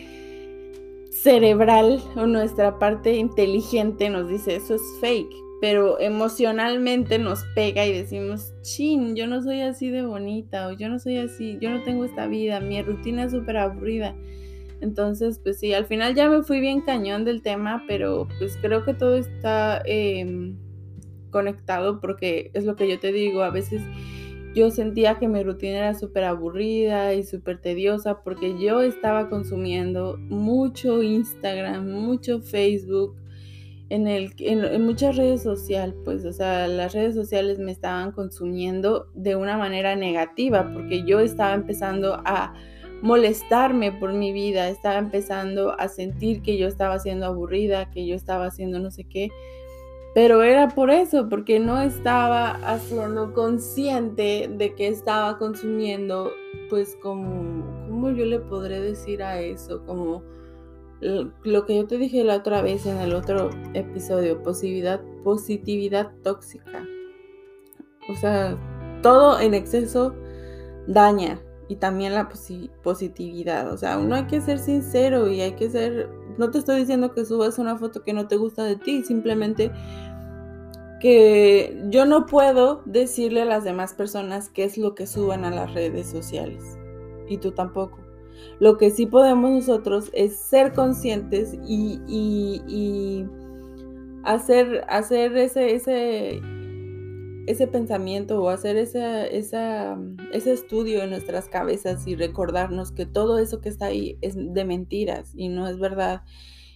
cerebral 1.11 2.01
o 2.15 2.25
nuestra 2.27 2.77
parte 2.77 3.15
inteligente 3.15 4.09
nos 4.09 4.29
dice 4.29 4.55
eso 4.55 4.75
es 4.75 4.81
fake, 5.01 5.33
pero 5.59 5.99
emocionalmente 5.99 7.19
nos 7.19 7.43
pega 7.55 7.85
y 7.85 7.93
decimos, 7.93 8.53
chin, 8.61 9.15
yo 9.15 9.27
no 9.27 9.41
soy 9.41 9.61
así 9.61 9.89
de 9.89 10.03
bonita 10.03 10.67
o 10.67 10.73
yo 10.73 10.87
no 10.87 10.99
soy 10.99 11.17
así, 11.17 11.57
yo 11.59 11.71
no 11.71 11.83
tengo 11.83 12.05
esta 12.05 12.27
vida, 12.27 12.59
mi 12.59 12.81
rutina 12.81 13.23
es 13.23 13.31
súper 13.31 13.57
aburrida. 13.57 14.15
Entonces, 14.81 15.39
pues 15.43 15.59
sí, 15.59 15.73
al 15.73 15.85
final 15.85 16.15
ya 16.15 16.29
me 16.29 16.43
fui 16.43 16.59
bien 16.59 16.81
cañón 16.81 17.25
del 17.25 17.41
tema, 17.41 17.83
pero 17.87 18.27
pues 18.37 18.57
creo 18.61 18.85
que 18.85 18.93
todo 18.93 19.15
está 19.15 19.81
em, 19.85 20.57
conectado 21.31 21.99
porque 21.99 22.51
es 22.53 22.65
lo 22.65 22.75
que 22.75 22.89
yo 22.89 22.99
te 22.99 23.11
digo, 23.11 23.43
a 23.43 23.49
veces 23.49 23.81
yo 24.55 24.71
sentía 24.71 25.19
que 25.19 25.27
mi 25.27 25.43
rutina 25.43 25.77
era 25.77 25.93
súper 25.93 26.23
aburrida 26.23 27.13
y 27.13 27.23
súper 27.23 27.61
tediosa 27.61 28.23
porque 28.23 28.59
yo 28.59 28.81
estaba 28.81 29.29
consumiendo 29.29 30.17
mucho 30.17 31.03
Instagram, 31.03 31.87
mucho 31.87 32.41
Facebook, 32.41 33.15
en, 33.89 34.07
el, 34.07 34.33
en, 34.39 34.83
muchas 34.83 35.15
redes 35.15 35.41
sociales, 35.41 35.95
pues, 36.05 36.23
o 36.23 36.31
sea, 36.31 36.67
las 36.67 36.93
redes 36.93 37.15
sociales 37.15 37.57
me 37.57 37.71
estaban 37.71 38.11
consumiendo 38.11 39.09
de 39.15 39.35
una 39.35 39.57
manera 39.57 39.95
negativa, 39.95 40.71
porque 40.71 41.03
yo 41.05 41.19
estaba 41.19 41.55
empezando 41.55 42.21
a 42.23 42.53
molestarme 43.01 43.91
por 43.91 44.13
mi 44.13 44.33
vida, 44.33 44.69
estaba 44.69 44.97
empezando 44.97 45.79
a 45.79 45.87
sentir 45.87 46.41
que 46.41 46.57
yo 46.57 46.67
estaba 46.67 46.99
siendo 46.99 47.25
aburrida, 47.25 47.89
que 47.91 48.05
yo 48.05 48.15
estaba 48.15 48.45
haciendo 48.45 48.79
no 48.79 48.91
sé 48.91 49.05
qué, 49.05 49.29
pero 50.13 50.41
era 50.43 50.69
por 50.69 50.89
eso, 50.89 51.29
porque 51.29 51.59
no 51.59 51.81
estaba 51.81 52.51
haciendo 52.65 53.33
consciente 53.33 54.49
de 54.51 54.73
que 54.73 54.87
estaba 54.87 55.37
consumiendo, 55.37 56.31
pues 56.69 56.97
como, 57.01 57.63
¿cómo 57.87 58.09
yo 58.09 58.25
le 58.25 58.39
podré 58.39 58.81
decir 58.81 59.21
a 59.21 59.39
eso? 59.39 59.85
Como 59.85 60.23
lo 60.99 61.65
que 61.65 61.75
yo 61.77 61.87
te 61.87 61.97
dije 61.97 62.23
la 62.23 62.37
otra 62.37 62.61
vez 62.61 62.85
en 62.85 62.97
el 62.97 63.13
otro 63.13 63.49
episodio, 63.73 64.41
positividad, 64.43 64.99
positividad 65.23 66.11
tóxica. 66.23 66.85
O 68.09 68.15
sea, 68.15 68.57
todo 69.01 69.39
en 69.39 69.53
exceso 69.53 70.13
daña 70.87 71.39
y 71.69 71.75
también 71.75 72.15
la 72.15 72.27
positividad. 72.83 73.71
O 73.71 73.77
sea, 73.77 73.99
uno 73.99 74.15
hay 74.15 74.25
que 74.25 74.41
ser 74.41 74.57
sincero 74.57 75.29
y 75.29 75.39
hay 75.39 75.53
que 75.53 75.69
ser, 75.69 76.09
no 76.37 76.49
te 76.49 76.57
estoy 76.57 76.79
diciendo 76.79 77.13
que 77.13 77.23
subas 77.23 77.59
una 77.59 77.77
foto 77.77 78.01
que 78.01 78.11
no 78.11 78.27
te 78.27 78.35
gusta 78.35 78.63
de 78.63 78.75
ti, 78.75 79.03
simplemente 79.03 79.71
que 80.99 81.81
yo 81.89 82.05
no 82.05 82.25
puedo 82.25 82.81
decirle 82.85 83.43
a 83.43 83.45
las 83.45 83.63
demás 83.63 83.93
personas 83.93 84.49
qué 84.49 84.65
es 84.65 84.77
lo 84.77 84.95
que 84.95 85.07
suban 85.07 85.45
a 85.45 85.51
las 85.51 85.73
redes 85.73 86.09
sociales. 86.09 86.63
Y 87.29 87.37
tú 87.37 87.51
tampoco. 87.51 87.99
Lo 88.59 88.77
que 88.77 88.89
sí 88.89 89.05
podemos 89.05 89.51
nosotros 89.51 90.09
es 90.13 90.35
ser 90.35 90.73
conscientes 90.73 91.55
y, 91.65 93.25
hacer, 94.23 94.83
hacer 94.89 95.37
ese, 95.37 95.75
ese, 95.75 96.41
ese 97.49 97.65
pensamiento 97.65 98.39
o 98.43 98.49
hacer 98.49 98.77
ese 98.77 99.97
estudio 100.31 101.01
en 101.01 101.09
nuestras 101.09 101.49
cabezas 101.49 102.05
y 102.05 102.15
recordarnos 102.15 102.91
que 102.91 103.07
todo 103.07 103.39
eso 103.39 103.59
que 103.59 103.69
está 103.69 103.87
ahí 103.87 104.19
es 104.21 104.35
de 104.37 104.65
mentiras 104.65 105.33
y 105.35 105.49
no 105.49 105.67
es 105.67 105.79
verdad 105.79 106.21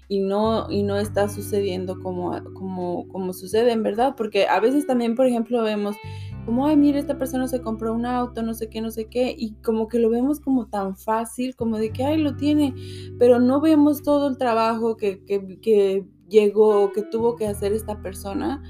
y 0.07 0.21
no, 0.21 0.65
y 0.71 0.81
no 0.81 0.97
está 0.97 1.29
sucediendo 1.29 1.99
como, 1.99 2.43
como, 2.55 3.07
como 3.07 3.33
sucede 3.33 3.71
en 3.71 3.83
verdad, 3.83 4.15
porque 4.17 4.47
a 4.47 4.59
veces 4.59 4.87
también, 4.87 5.13
por 5.13 5.27
ejemplo, 5.27 5.61
vemos 5.61 5.95
como, 6.43 6.65
ay, 6.65 6.75
mira, 6.75 6.97
esta 6.97 7.19
persona 7.19 7.47
se 7.47 7.61
compró 7.61 7.93
un 7.93 8.07
auto, 8.07 8.41
no 8.41 8.55
sé 8.55 8.67
qué, 8.67 8.81
no 8.81 8.89
sé 8.89 9.05
qué, 9.05 9.33
y 9.37 9.53
como 9.63 9.87
que 9.87 9.99
lo 9.99 10.09
vemos 10.09 10.39
como 10.39 10.69
tan 10.69 10.97
fácil, 10.97 11.55
como 11.55 11.77
de 11.77 11.91
que, 11.91 12.03
ay, 12.03 12.17
lo 12.17 12.35
tiene, 12.35 12.73
pero 13.19 13.39
no 13.39 13.61
vemos 13.61 14.01
todo 14.01 14.27
el 14.27 14.39
trabajo 14.39 14.97
que, 14.97 15.23
que, 15.23 15.59
que 15.61 16.07
llegó, 16.27 16.91
que 16.93 17.03
tuvo 17.03 17.35
que 17.35 17.45
hacer 17.45 17.73
esta 17.73 18.01
persona 18.01 18.63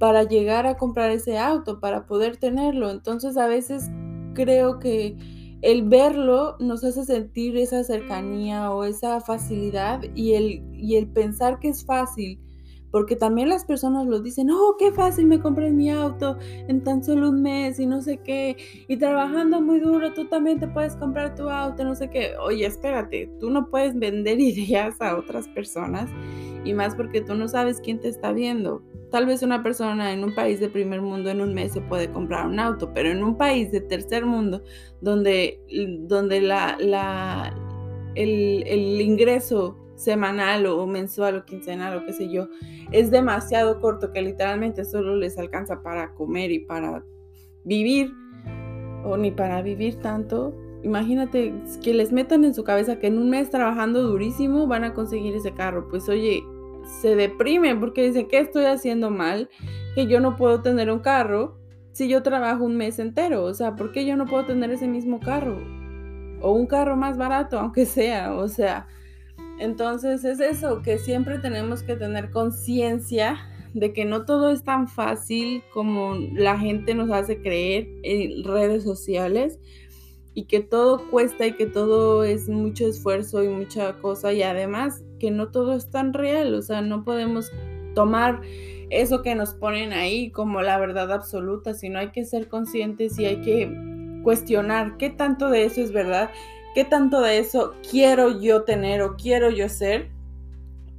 para 0.00 0.24
llegar 0.24 0.66
a 0.66 0.76
comprar 0.76 1.12
ese 1.12 1.38
auto, 1.38 1.78
para 1.78 2.06
poder 2.06 2.38
tenerlo. 2.38 2.90
Entonces 2.90 3.36
a 3.36 3.46
veces 3.46 3.88
creo 4.34 4.80
que 4.80 5.16
el 5.62 5.82
verlo 5.82 6.56
nos 6.58 6.82
hace 6.82 7.04
sentir 7.04 7.56
esa 7.58 7.84
cercanía 7.84 8.72
o 8.72 8.84
esa 8.84 9.20
facilidad 9.20 10.00
y 10.14 10.32
el, 10.32 10.64
y 10.72 10.96
el 10.96 11.06
pensar 11.06 11.60
que 11.60 11.68
es 11.68 11.84
fácil 11.84 12.40
porque 12.90 13.14
también 13.14 13.48
las 13.48 13.64
personas 13.64 14.06
lo 14.06 14.20
dicen, 14.20 14.50
oh, 14.50 14.74
qué 14.78 14.92
fácil 14.92 15.26
me 15.26 15.40
compré 15.40 15.70
mi 15.70 15.90
auto 15.90 16.36
en 16.40 16.82
tan 16.82 17.04
solo 17.04 17.30
un 17.30 17.42
mes 17.42 17.78
y 17.78 17.86
no 17.86 18.02
sé 18.02 18.18
qué, 18.18 18.56
y 18.88 18.96
trabajando 18.96 19.60
muy 19.60 19.80
duro, 19.80 20.12
tú 20.12 20.26
también 20.26 20.58
te 20.58 20.66
puedes 20.66 20.96
comprar 20.96 21.34
tu 21.34 21.48
auto, 21.48 21.84
no 21.84 21.94
sé 21.94 22.10
qué. 22.10 22.32
Oye, 22.42 22.66
espérate, 22.66 23.30
tú 23.38 23.50
no 23.50 23.70
puedes 23.70 23.96
vender 23.98 24.40
ideas 24.40 25.00
a 25.00 25.16
otras 25.16 25.46
personas 25.48 26.10
y 26.64 26.74
más 26.74 26.94
porque 26.94 27.20
tú 27.20 27.34
no 27.34 27.48
sabes 27.48 27.80
quién 27.80 28.00
te 28.00 28.08
está 28.08 28.32
viendo. 28.32 28.82
Tal 29.10 29.26
vez 29.26 29.42
una 29.42 29.62
persona 29.62 30.12
en 30.12 30.22
un 30.22 30.34
país 30.34 30.60
de 30.60 30.68
primer 30.68 31.02
mundo 31.02 31.30
en 31.30 31.40
un 31.40 31.52
mes 31.52 31.72
se 31.72 31.80
puede 31.80 32.10
comprar 32.10 32.46
un 32.46 32.60
auto, 32.60 32.92
pero 32.94 33.10
en 33.10 33.24
un 33.24 33.36
país 33.36 33.72
de 33.72 33.80
tercer 33.80 34.24
mundo 34.24 34.62
donde, 35.00 35.60
donde 36.00 36.40
la, 36.40 37.52
el, 38.14 38.64
el 38.66 39.00
ingreso 39.00 39.76
semanal 39.96 40.66
o 40.66 40.86
mensual 40.86 41.36
o 41.36 41.44
quincenal 41.44 41.98
o 41.98 42.06
qué 42.06 42.12
sé 42.12 42.30
yo, 42.30 42.48
es 42.90 43.10
demasiado 43.10 43.80
corto 43.80 44.12
que 44.12 44.22
literalmente 44.22 44.84
solo 44.84 45.16
les 45.16 45.38
alcanza 45.38 45.82
para 45.82 46.14
comer 46.14 46.50
y 46.50 46.60
para 46.60 47.04
vivir 47.64 48.12
o 49.04 49.16
ni 49.16 49.30
para 49.30 49.62
vivir 49.62 49.96
tanto. 49.96 50.54
Imagínate 50.82 51.52
que 51.82 51.92
les 51.92 52.10
metan 52.10 52.44
en 52.44 52.54
su 52.54 52.64
cabeza 52.64 52.98
que 52.98 53.08
en 53.08 53.18
un 53.18 53.28
mes 53.28 53.50
trabajando 53.50 54.02
durísimo 54.02 54.66
van 54.66 54.84
a 54.84 54.94
conseguir 54.94 55.34
ese 55.34 55.52
carro. 55.52 55.88
Pues 55.88 56.08
oye, 56.08 56.42
se 57.00 57.14
deprimen 57.16 57.80
porque 57.80 58.06
dicen 58.06 58.28
que 58.28 58.38
estoy 58.38 58.64
haciendo 58.64 59.10
mal, 59.10 59.48
que 59.94 60.06
yo 60.06 60.20
no 60.20 60.36
puedo 60.36 60.62
tener 60.62 60.90
un 60.90 61.00
carro 61.00 61.58
si 61.92 62.08
yo 62.08 62.22
trabajo 62.22 62.64
un 62.64 62.76
mes 62.76 62.98
entero. 62.98 63.44
O 63.44 63.54
sea, 63.54 63.76
¿por 63.76 63.92
qué 63.92 64.04
yo 64.04 64.16
no 64.16 64.26
puedo 64.26 64.46
tener 64.46 64.70
ese 64.70 64.88
mismo 64.88 65.20
carro? 65.20 65.58
O 66.40 66.52
un 66.52 66.66
carro 66.66 66.96
más 66.96 67.16
barato, 67.16 67.58
aunque 67.58 67.86
sea. 67.86 68.34
O 68.34 68.48
sea, 68.48 68.86
entonces 69.58 70.24
es 70.24 70.40
eso, 70.40 70.82
que 70.82 70.98
siempre 70.98 71.38
tenemos 71.38 71.82
que 71.82 71.96
tener 71.96 72.30
conciencia 72.30 73.38
de 73.74 73.92
que 73.92 74.04
no 74.04 74.24
todo 74.24 74.50
es 74.50 74.64
tan 74.64 74.88
fácil 74.88 75.62
como 75.72 76.14
la 76.34 76.58
gente 76.58 76.94
nos 76.94 77.10
hace 77.10 77.40
creer 77.40 77.88
en 78.02 78.42
redes 78.44 78.82
sociales 78.82 79.60
y 80.34 80.44
que 80.44 80.60
todo 80.60 81.10
cuesta 81.10 81.46
y 81.46 81.52
que 81.52 81.66
todo 81.66 82.24
es 82.24 82.48
mucho 82.48 82.86
esfuerzo 82.86 83.42
y 83.42 83.48
mucha 83.48 83.98
cosa 83.98 84.32
y 84.32 84.42
además 84.42 85.02
que 85.18 85.30
no 85.30 85.50
todo 85.50 85.74
es 85.74 85.90
tan 85.90 86.12
real, 86.12 86.54
o 86.54 86.62
sea, 86.62 86.82
no 86.82 87.04
podemos 87.04 87.50
tomar 87.94 88.40
eso 88.90 89.22
que 89.22 89.34
nos 89.34 89.54
ponen 89.54 89.92
ahí 89.92 90.30
como 90.30 90.62
la 90.62 90.78
verdad 90.78 91.12
absoluta, 91.12 91.74
sino 91.74 91.98
hay 91.98 92.10
que 92.10 92.24
ser 92.24 92.48
conscientes 92.48 93.18
y 93.18 93.24
hay 93.26 93.40
que 93.40 93.72
cuestionar 94.22 94.96
qué 94.96 95.10
tanto 95.10 95.48
de 95.48 95.64
eso 95.64 95.80
es 95.80 95.92
verdad 95.92 96.30
¿Qué 96.74 96.84
tanto 96.84 97.20
de 97.20 97.38
eso 97.38 97.74
quiero 97.90 98.40
yo 98.40 98.62
tener 98.62 99.02
o 99.02 99.16
quiero 99.16 99.50
yo 99.50 99.68
ser? 99.68 100.08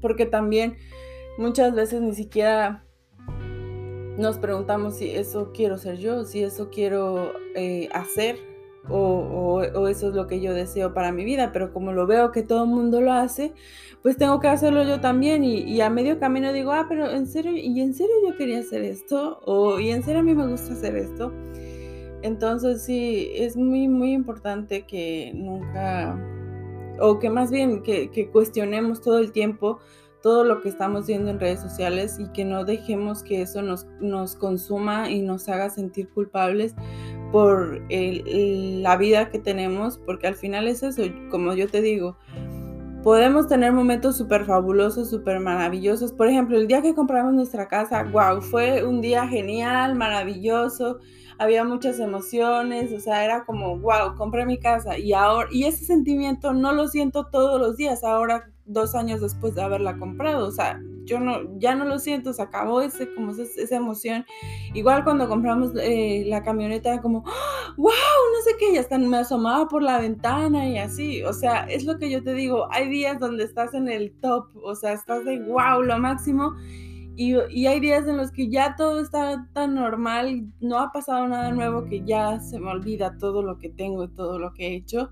Porque 0.01 0.25
también 0.25 0.75
muchas 1.37 1.73
veces 1.73 2.01
ni 2.01 2.13
siquiera 2.13 2.83
nos 4.17 4.37
preguntamos 4.37 4.97
si 4.97 5.09
eso 5.11 5.51
quiero 5.53 5.77
ser 5.77 5.97
yo, 5.97 6.25
si 6.25 6.43
eso 6.43 6.69
quiero 6.69 7.31
eh, 7.55 7.87
hacer 7.93 8.37
o, 8.89 9.87
eso 9.87 10.09
es 10.09 10.15
lo 10.15 10.27
que 10.27 10.41
yo 10.41 10.53
deseo 10.53 10.93
para 10.93 11.11
mi 11.11 11.23
vida, 11.23 11.51
pero 11.51 11.71
como 11.73 11.91
lo 11.91 12.07
veo 12.07 12.31
que 12.31 12.43
todo 12.43 12.63
el 12.63 12.69
mundo 12.69 13.01
lo 13.01 13.13
hace, 13.13 13.53
pues 14.01 14.17
tengo 14.17 14.39
que 14.39 14.47
hacerlo 14.47 14.83
yo 14.83 14.99
también 14.99 15.43
y, 15.43 15.79
a 15.81 15.89
medio 15.89 16.19
camino 16.19 16.51
digo, 16.53 16.71
ah, 16.71 16.85
pero 16.89 17.09
en 17.09 17.27
serio, 17.27 17.51
y 17.55 17.81
en 17.81 17.93
serio 17.93 18.15
yo 18.27 18.35
quería 18.37 18.59
hacer 18.59 18.83
esto, 18.83 19.39
o 19.45 19.79
y 19.79 19.91
en 19.91 20.03
serio 20.03 20.21
a 20.21 20.23
mí 20.23 20.33
me 20.33 20.47
gusta 20.47 20.73
hacer 20.73 20.95
esto. 20.95 21.31
Entonces 22.23 22.83
sí, 22.83 23.31
es 23.35 23.57
muy, 23.57 23.87
muy 23.87 24.11
importante 24.13 24.83
que 24.85 25.31
nunca, 25.33 26.19
o 26.99 27.19
que 27.19 27.29
más 27.29 27.51
bien 27.51 27.81
que, 27.83 28.29
cuestionemos 28.31 29.01
todo 29.01 29.19
el 29.19 29.31
tiempo 29.31 29.79
todo 30.21 30.43
lo 30.43 30.61
que 30.61 30.69
estamos 30.69 31.07
viendo 31.07 31.29
en 31.31 31.39
redes 31.39 31.59
sociales 31.59 32.17
y 32.19 32.27
que 32.31 32.45
no 32.45 32.63
dejemos 32.63 33.23
que 33.23 33.41
eso 33.41 33.61
nos, 33.61 33.87
nos 33.99 34.35
consuma 34.35 35.09
y 35.09 35.21
nos 35.21 35.49
haga 35.49 35.69
sentir 35.69 36.09
culpables 36.09 36.75
por 37.31 37.81
la 37.89 38.97
vida 38.97 39.29
que 39.29 39.39
tenemos, 39.39 39.97
porque 39.97 40.27
al 40.27 40.35
final 40.35 40.67
es 40.67 40.83
eso, 40.83 41.03
como 41.29 41.53
yo 41.53 41.67
te 41.67 41.81
digo, 41.81 42.17
podemos 43.03 43.47
tener 43.47 43.71
momentos 43.71 44.17
súper 44.17 44.45
fabulosos, 44.45 45.09
súper 45.09 45.39
maravillosos. 45.39 46.11
Por 46.11 46.27
ejemplo, 46.27 46.57
el 46.57 46.67
día 46.67 46.81
que 46.81 46.93
compramos 46.93 47.33
nuestra 47.33 47.67
casa, 47.67 48.03
wow, 48.03 48.41
fue 48.41 48.83
un 48.85 49.01
día 49.01 49.27
genial, 49.27 49.95
maravilloso 49.95 50.99
había 51.41 51.63
muchas 51.63 51.99
emociones, 51.99 52.93
o 52.93 52.99
sea, 52.99 53.25
era 53.25 53.45
como, 53.45 53.75
wow, 53.79 54.15
compré 54.15 54.45
mi 54.45 54.59
casa 54.59 54.99
y 54.99 55.11
ahora, 55.11 55.49
y 55.51 55.63
ese 55.63 55.85
sentimiento 55.85 56.53
no 56.53 56.71
lo 56.71 56.87
siento 56.87 57.25
todos 57.31 57.59
los 57.59 57.77
días, 57.77 58.03
ahora 58.03 58.51
dos 58.71 58.95
años 58.95 59.21
después 59.21 59.55
de 59.55 59.61
haberla 59.61 59.97
comprado, 59.97 60.47
o 60.47 60.51
sea, 60.51 60.81
yo 61.03 61.19
no, 61.19 61.57
ya 61.59 61.75
no 61.75 61.85
lo 61.85 61.99
siento, 61.99 62.31
se 62.31 62.41
acabó 62.41 62.81
ese, 62.81 63.13
como 63.15 63.31
esa, 63.31 63.75
emoción. 63.75 64.23
Igual 64.73 65.03
cuando 65.03 65.27
compramos 65.27 65.71
eh, 65.81 66.23
la 66.27 66.43
camioneta 66.43 67.01
como, 67.01 67.23
wow, 67.77 67.87
no 67.87 68.41
sé 68.43 68.51
qué, 68.59 68.73
ya 68.73 68.81
hasta 68.81 68.97
me 68.97 69.17
asomaba 69.17 69.67
por 69.67 69.83
la 69.83 69.99
ventana 69.99 70.67
y 70.69 70.77
así, 70.77 71.23
o 71.23 71.33
sea, 71.33 71.63
es 71.63 71.85
lo 71.85 71.97
que 71.97 72.09
yo 72.09 72.23
te 72.23 72.33
digo, 72.33 72.67
hay 72.71 72.87
días 72.89 73.19
donde 73.19 73.43
estás 73.43 73.73
en 73.73 73.89
el 73.89 74.13
top, 74.21 74.45
o 74.63 74.75
sea, 74.75 74.93
estás 74.93 75.25
de 75.25 75.39
wow, 75.39 75.81
lo 75.81 75.97
máximo, 75.97 76.53
y, 77.15 77.67
hay 77.67 77.79
días 77.79 78.07
en 78.07 78.17
los 78.17 78.31
que 78.31 78.49
ya 78.49 78.75
todo 78.75 79.01
está 79.01 79.47
tan 79.53 79.75
normal, 79.75 80.47
no 80.59 80.79
ha 80.79 80.91
pasado 80.91 81.27
nada 81.27 81.51
nuevo 81.51 81.85
que 81.85 82.03
ya 82.03 82.39
se 82.39 82.59
me 82.59 82.71
olvida 82.71 83.17
todo 83.17 83.43
lo 83.43 83.57
que 83.57 83.69
tengo 83.69 84.05
y 84.05 84.09
todo 84.09 84.39
lo 84.39 84.53
que 84.53 84.67
he 84.67 84.75
hecho. 84.75 85.11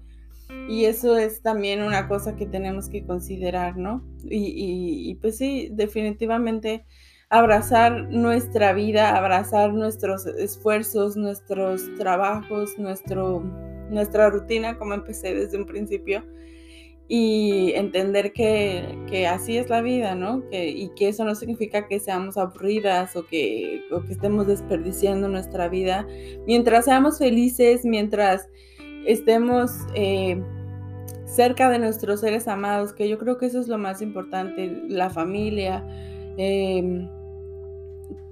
Y 0.68 0.86
eso 0.86 1.18
es 1.18 1.42
también 1.42 1.82
una 1.82 2.08
cosa 2.08 2.36
que 2.36 2.46
tenemos 2.46 2.90
que 2.90 3.04
considerar, 3.04 3.78
¿no? 3.78 4.04
Y, 4.24 5.16
pues 5.22 5.38
sí, 5.38 5.70
definitivamente 5.72 6.86
abrazar 7.30 8.10
nuestra 8.10 8.74
vida, 8.74 9.16
abrazar 9.16 9.74
nuestros 9.74 10.26
esfuerzos, 10.26 11.16
nuestros 11.16 11.94
trabajos, 11.96 12.78
nuestro, 12.78 13.42
nuestra 13.90 14.30
rutina, 14.30 14.78
como 14.78 14.94
empecé 14.94 15.34
desde 15.36 15.58
un 15.58 15.66
principio, 15.66 16.24
y 17.08 17.72
entender 17.74 18.34
que, 18.34 19.28
así 19.28 19.58
es 19.58 19.70
la 19.70 19.82
vida, 19.82 20.14
¿no? 20.14 20.48
Que, 20.50 20.70
y 20.70 20.90
que 20.94 21.10
eso 21.10 21.26
no 21.26 21.34
significa 21.34 21.88
que 21.88 22.00
seamos 22.00 22.38
aburridas 22.38 23.16
o 23.16 23.26
que, 23.26 23.84
que 23.90 24.14
estemos 24.14 24.46
desperdiciando 24.46 25.28
nuestra 25.28 25.68
vida. 25.68 26.08
Mientras 26.46 26.86
seamos 26.86 27.18
felices, 27.18 27.84
mientras 27.84 28.48
estemos 29.06 29.72
eh, 29.96 30.42
cerca 31.26 31.70
de 31.70 31.80
nuestros 31.80 32.22
seres 32.22 32.48
amados, 32.48 32.94
que 32.94 33.08
yo 33.08 33.18
creo 33.18 33.38
que 33.38 33.46
eso 33.46 33.60
es 33.60 33.68
lo 33.68 33.78
más 33.78 34.02
importante, 34.02 34.84
la 34.88 35.10
familia. 35.10 35.86
Em, 36.38 37.08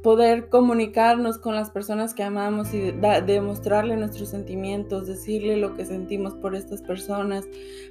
poder 0.01 0.47
comunicarnos 0.47 1.37
con 1.37 1.53
las 1.55 1.69
personas 1.69 2.13
que 2.13 2.23
amamos 2.23 2.73
y 2.73 2.91
demostrarle 3.25 3.97
nuestros 3.97 4.29
sentimientos, 4.29 5.05
decirle 5.05 5.57
lo 5.57 5.73
que 5.73 5.83
sentimos 5.83 6.33
por 6.35 6.55
estas 6.55 6.81
personas, 6.81 7.45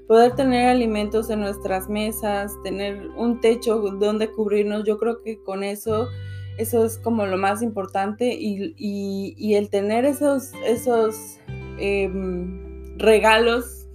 poder 0.06 0.34
tener 0.34 0.68
alimentos 0.68 1.28
en 1.28 1.40
nuestras 1.40 1.90
mesas, 1.90 2.52
tener 2.64 3.08
un 3.18 3.40
techo 3.42 3.78
donde 3.78 4.30
cubrirnos, 4.32 4.84
yo 4.84 4.96
creo 4.96 5.22
que 5.22 5.42
con 5.42 5.62
eso, 5.62 6.08
eso 6.56 6.86
es 6.86 6.96
como 6.96 7.26
lo 7.26 7.36
más 7.36 7.60
importante 7.60 8.34
y, 8.34 9.54
el 9.54 9.68
tener 9.68 10.06
esos, 10.06 10.52
esos 10.64 11.38
em, 11.78 12.65
regalos 12.96 13.86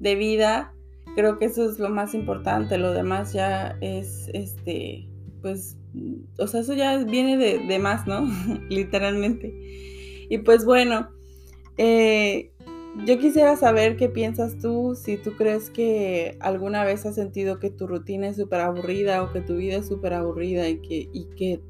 de 0.00 0.14
vida, 0.14 0.74
creo 1.14 1.38
que 1.38 1.46
eso 1.46 1.68
es 1.68 1.78
lo 1.78 1.90
más 1.90 2.14
importante, 2.14 2.78
lo 2.78 2.92
demás 2.92 3.32
ya 3.32 3.76
es, 3.80 4.28
este, 4.32 5.08
pues 5.42 5.76
o 6.38 6.46
sea, 6.46 6.60
eso 6.60 6.74
ya 6.74 6.98
viene 7.04 7.36
de, 7.36 7.78
más, 7.78 8.06
¿no? 8.06 8.28
Literalmente. 8.68 9.52
Y 10.28 10.38
pues 10.38 10.64
bueno, 10.64 11.08
eh, 11.76 12.52
yo 13.06 13.18
quisiera 13.18 13.56
saber 13.56 13.96
qué 13.96 14.08
piensas 14.08 14.58
tú, 14.58 14.94
si 14.94 15.16
tú 15.16 15.36
crees 15.36 15.70
que 15.70 16.36
alguna 16.40 16.84
vez 16.84 17.06
has 17.06 17.14
sentido 17.14 17.58
que 17.58 17.70
tu 17.70 17.86
rutina 17.86 18.28
es 18.28 18.36
súper 18.36 18.60
aburrida 18.60 19.22
o 19.22 19.32
que 19.32 19.40
tu 19.40 19.56
vida 19.56 19.76
es 19.76 19.88
súper 19.88 20.14
aburrida 20.14 20.68
y 20.68 20.80
que, 20.80 21.08
y 21.12 21.26
que 21.36 21.60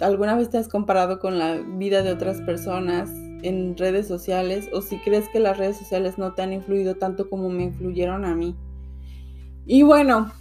alguna 0.00 0.36
vez 0.36 0.50
te 0.50 0.58
has 0.58 0.68
comparado 0.68 1.18
con 1.18 1.38
la 1.38 1.56
vida 1.56 2.02
de 2.02 2.12
otras 2.12 2.40
personas 2.42 3.10
en 3.42 3.76
redes 3.76 4.06
sociales 4.06 4.68
o 4.72 4.82
si 4.82 4.98
crees 4.98 5.28
que 5.28 5.40
las 5.40 5.58
redes 5.58 5.76
sociales 5.76 6.18
no 6.18 6.34
te 6.34 6.42
han 6.42 6.52
influido 6.52 6.96
tanto 6.96 7.28
como 7.30 7.48
me 7.48 7.64
influyeron 7.64 8.24
a 8.24 8.34
mí. 8.34 8.56
Y 9.66 9.82
bueno, 9.82 10.32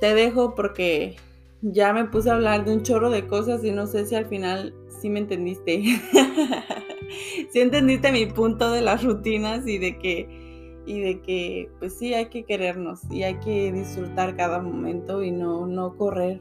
te 0.00 0.14
dejo 0.14 0.54
porque 0.54 1.16
ya 1.62 1.92
me 1.92 2.04
puse 2.04 2.30
a 2.30 2.34
hablar 2.34 2.64
de 2.64 2.74
un 2.74 2.82
chorro 2.82 3.10
de 3.10 3.26
cosas 3.26 3.64
y 3.64 3.70
no 3.70 3.86
sé 3.86 4.06
si 4.06 4.14
al 4.14 4.26
final 4.26 4.74
sí 5.00 5.08
me 5.08 5.20
entendiste. 5.20 5.82
sí 7.50 7.60
entendiste 7.60 8.12
mi 8.12 8.26
punto 8.26 8.70
de 8.70 8.82
las 8.82 9.04
rutinas 9.04 9.66
y 9.66 9.78
de 9.78 9.98
que 9.98 10.46
y 10.86 11.00
de 11.00 11.20
que 11.20 11.68
pues 11.80 11.98
sí 11.98 12.14
hay 12.14 12.26
que 12.26 12.44
querernos 12.44 13.00
y 13.10 13.24
hay 13.24 13.34
que 13.40 13.72
disfrutar 13.72 14.36
cada 14.36 14.60
momento 14.60 15.22
y 15.22 15.30
no 15.30 15.66
no 15.66 15.96
correr. 15.96 16.40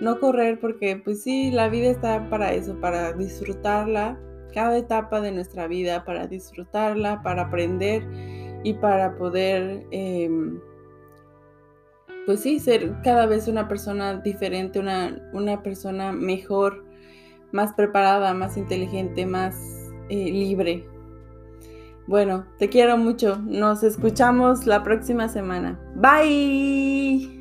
No 0.00 0.20
correr 0.20 0.60
porque 0.60 0.96
pues 0.96 1.22
sí, 1.22 1.50
la 1.50 1.68
vida 1.68 1.90
está 1.90 2.28
para 2.28 2.52
eso, 2.52 2.78
para 2.80 3.12
disfrutarla, 3.12 4.20
cada 4.52 4.76
etapa 4.76 5.20
de 5.20 5.32
nuestra 5.32 5.66
vida, 5.66 6.04
para 6.04 6.26
disfrutarla, 6.26 7.22
para 7.22 7.42
aprender 7.42 8.06
y 8.64 8.74
para 8.74 9.16
poder 9.16 9.86
em, 9.90 10.60
pues 12.26 12.40
sí, 12.40 12.58
ser 12.58 12.92
cada 13.02 13.26
vez 13.26 13.46
una 13.46 13.68
persona 13.68 14.16
diferente, 14.16 14.80
una, 14.80 15.16
una 15.32 15.62
persona 15.62 16.12
mejor, 16.12 16.84
más 17.52 17.72
preparada, 17.72 18.34
más 18.34 18.56
inteligente, 18.56 19.24
más 19.24 19.56
eh, 20.08 20.30
libre. 20.30 20.84
Bueno, 22.06 22.46
te 22.58 22.68
quiero 22.68 22.96
mucho. 22.96 23.38
Nos 23.44 23.82
escuchamos 23.82 24.66
la 24.66 24.82
próxima 24.82 25.28
semana. 25.28 25.78
Bye. 25.94 27.35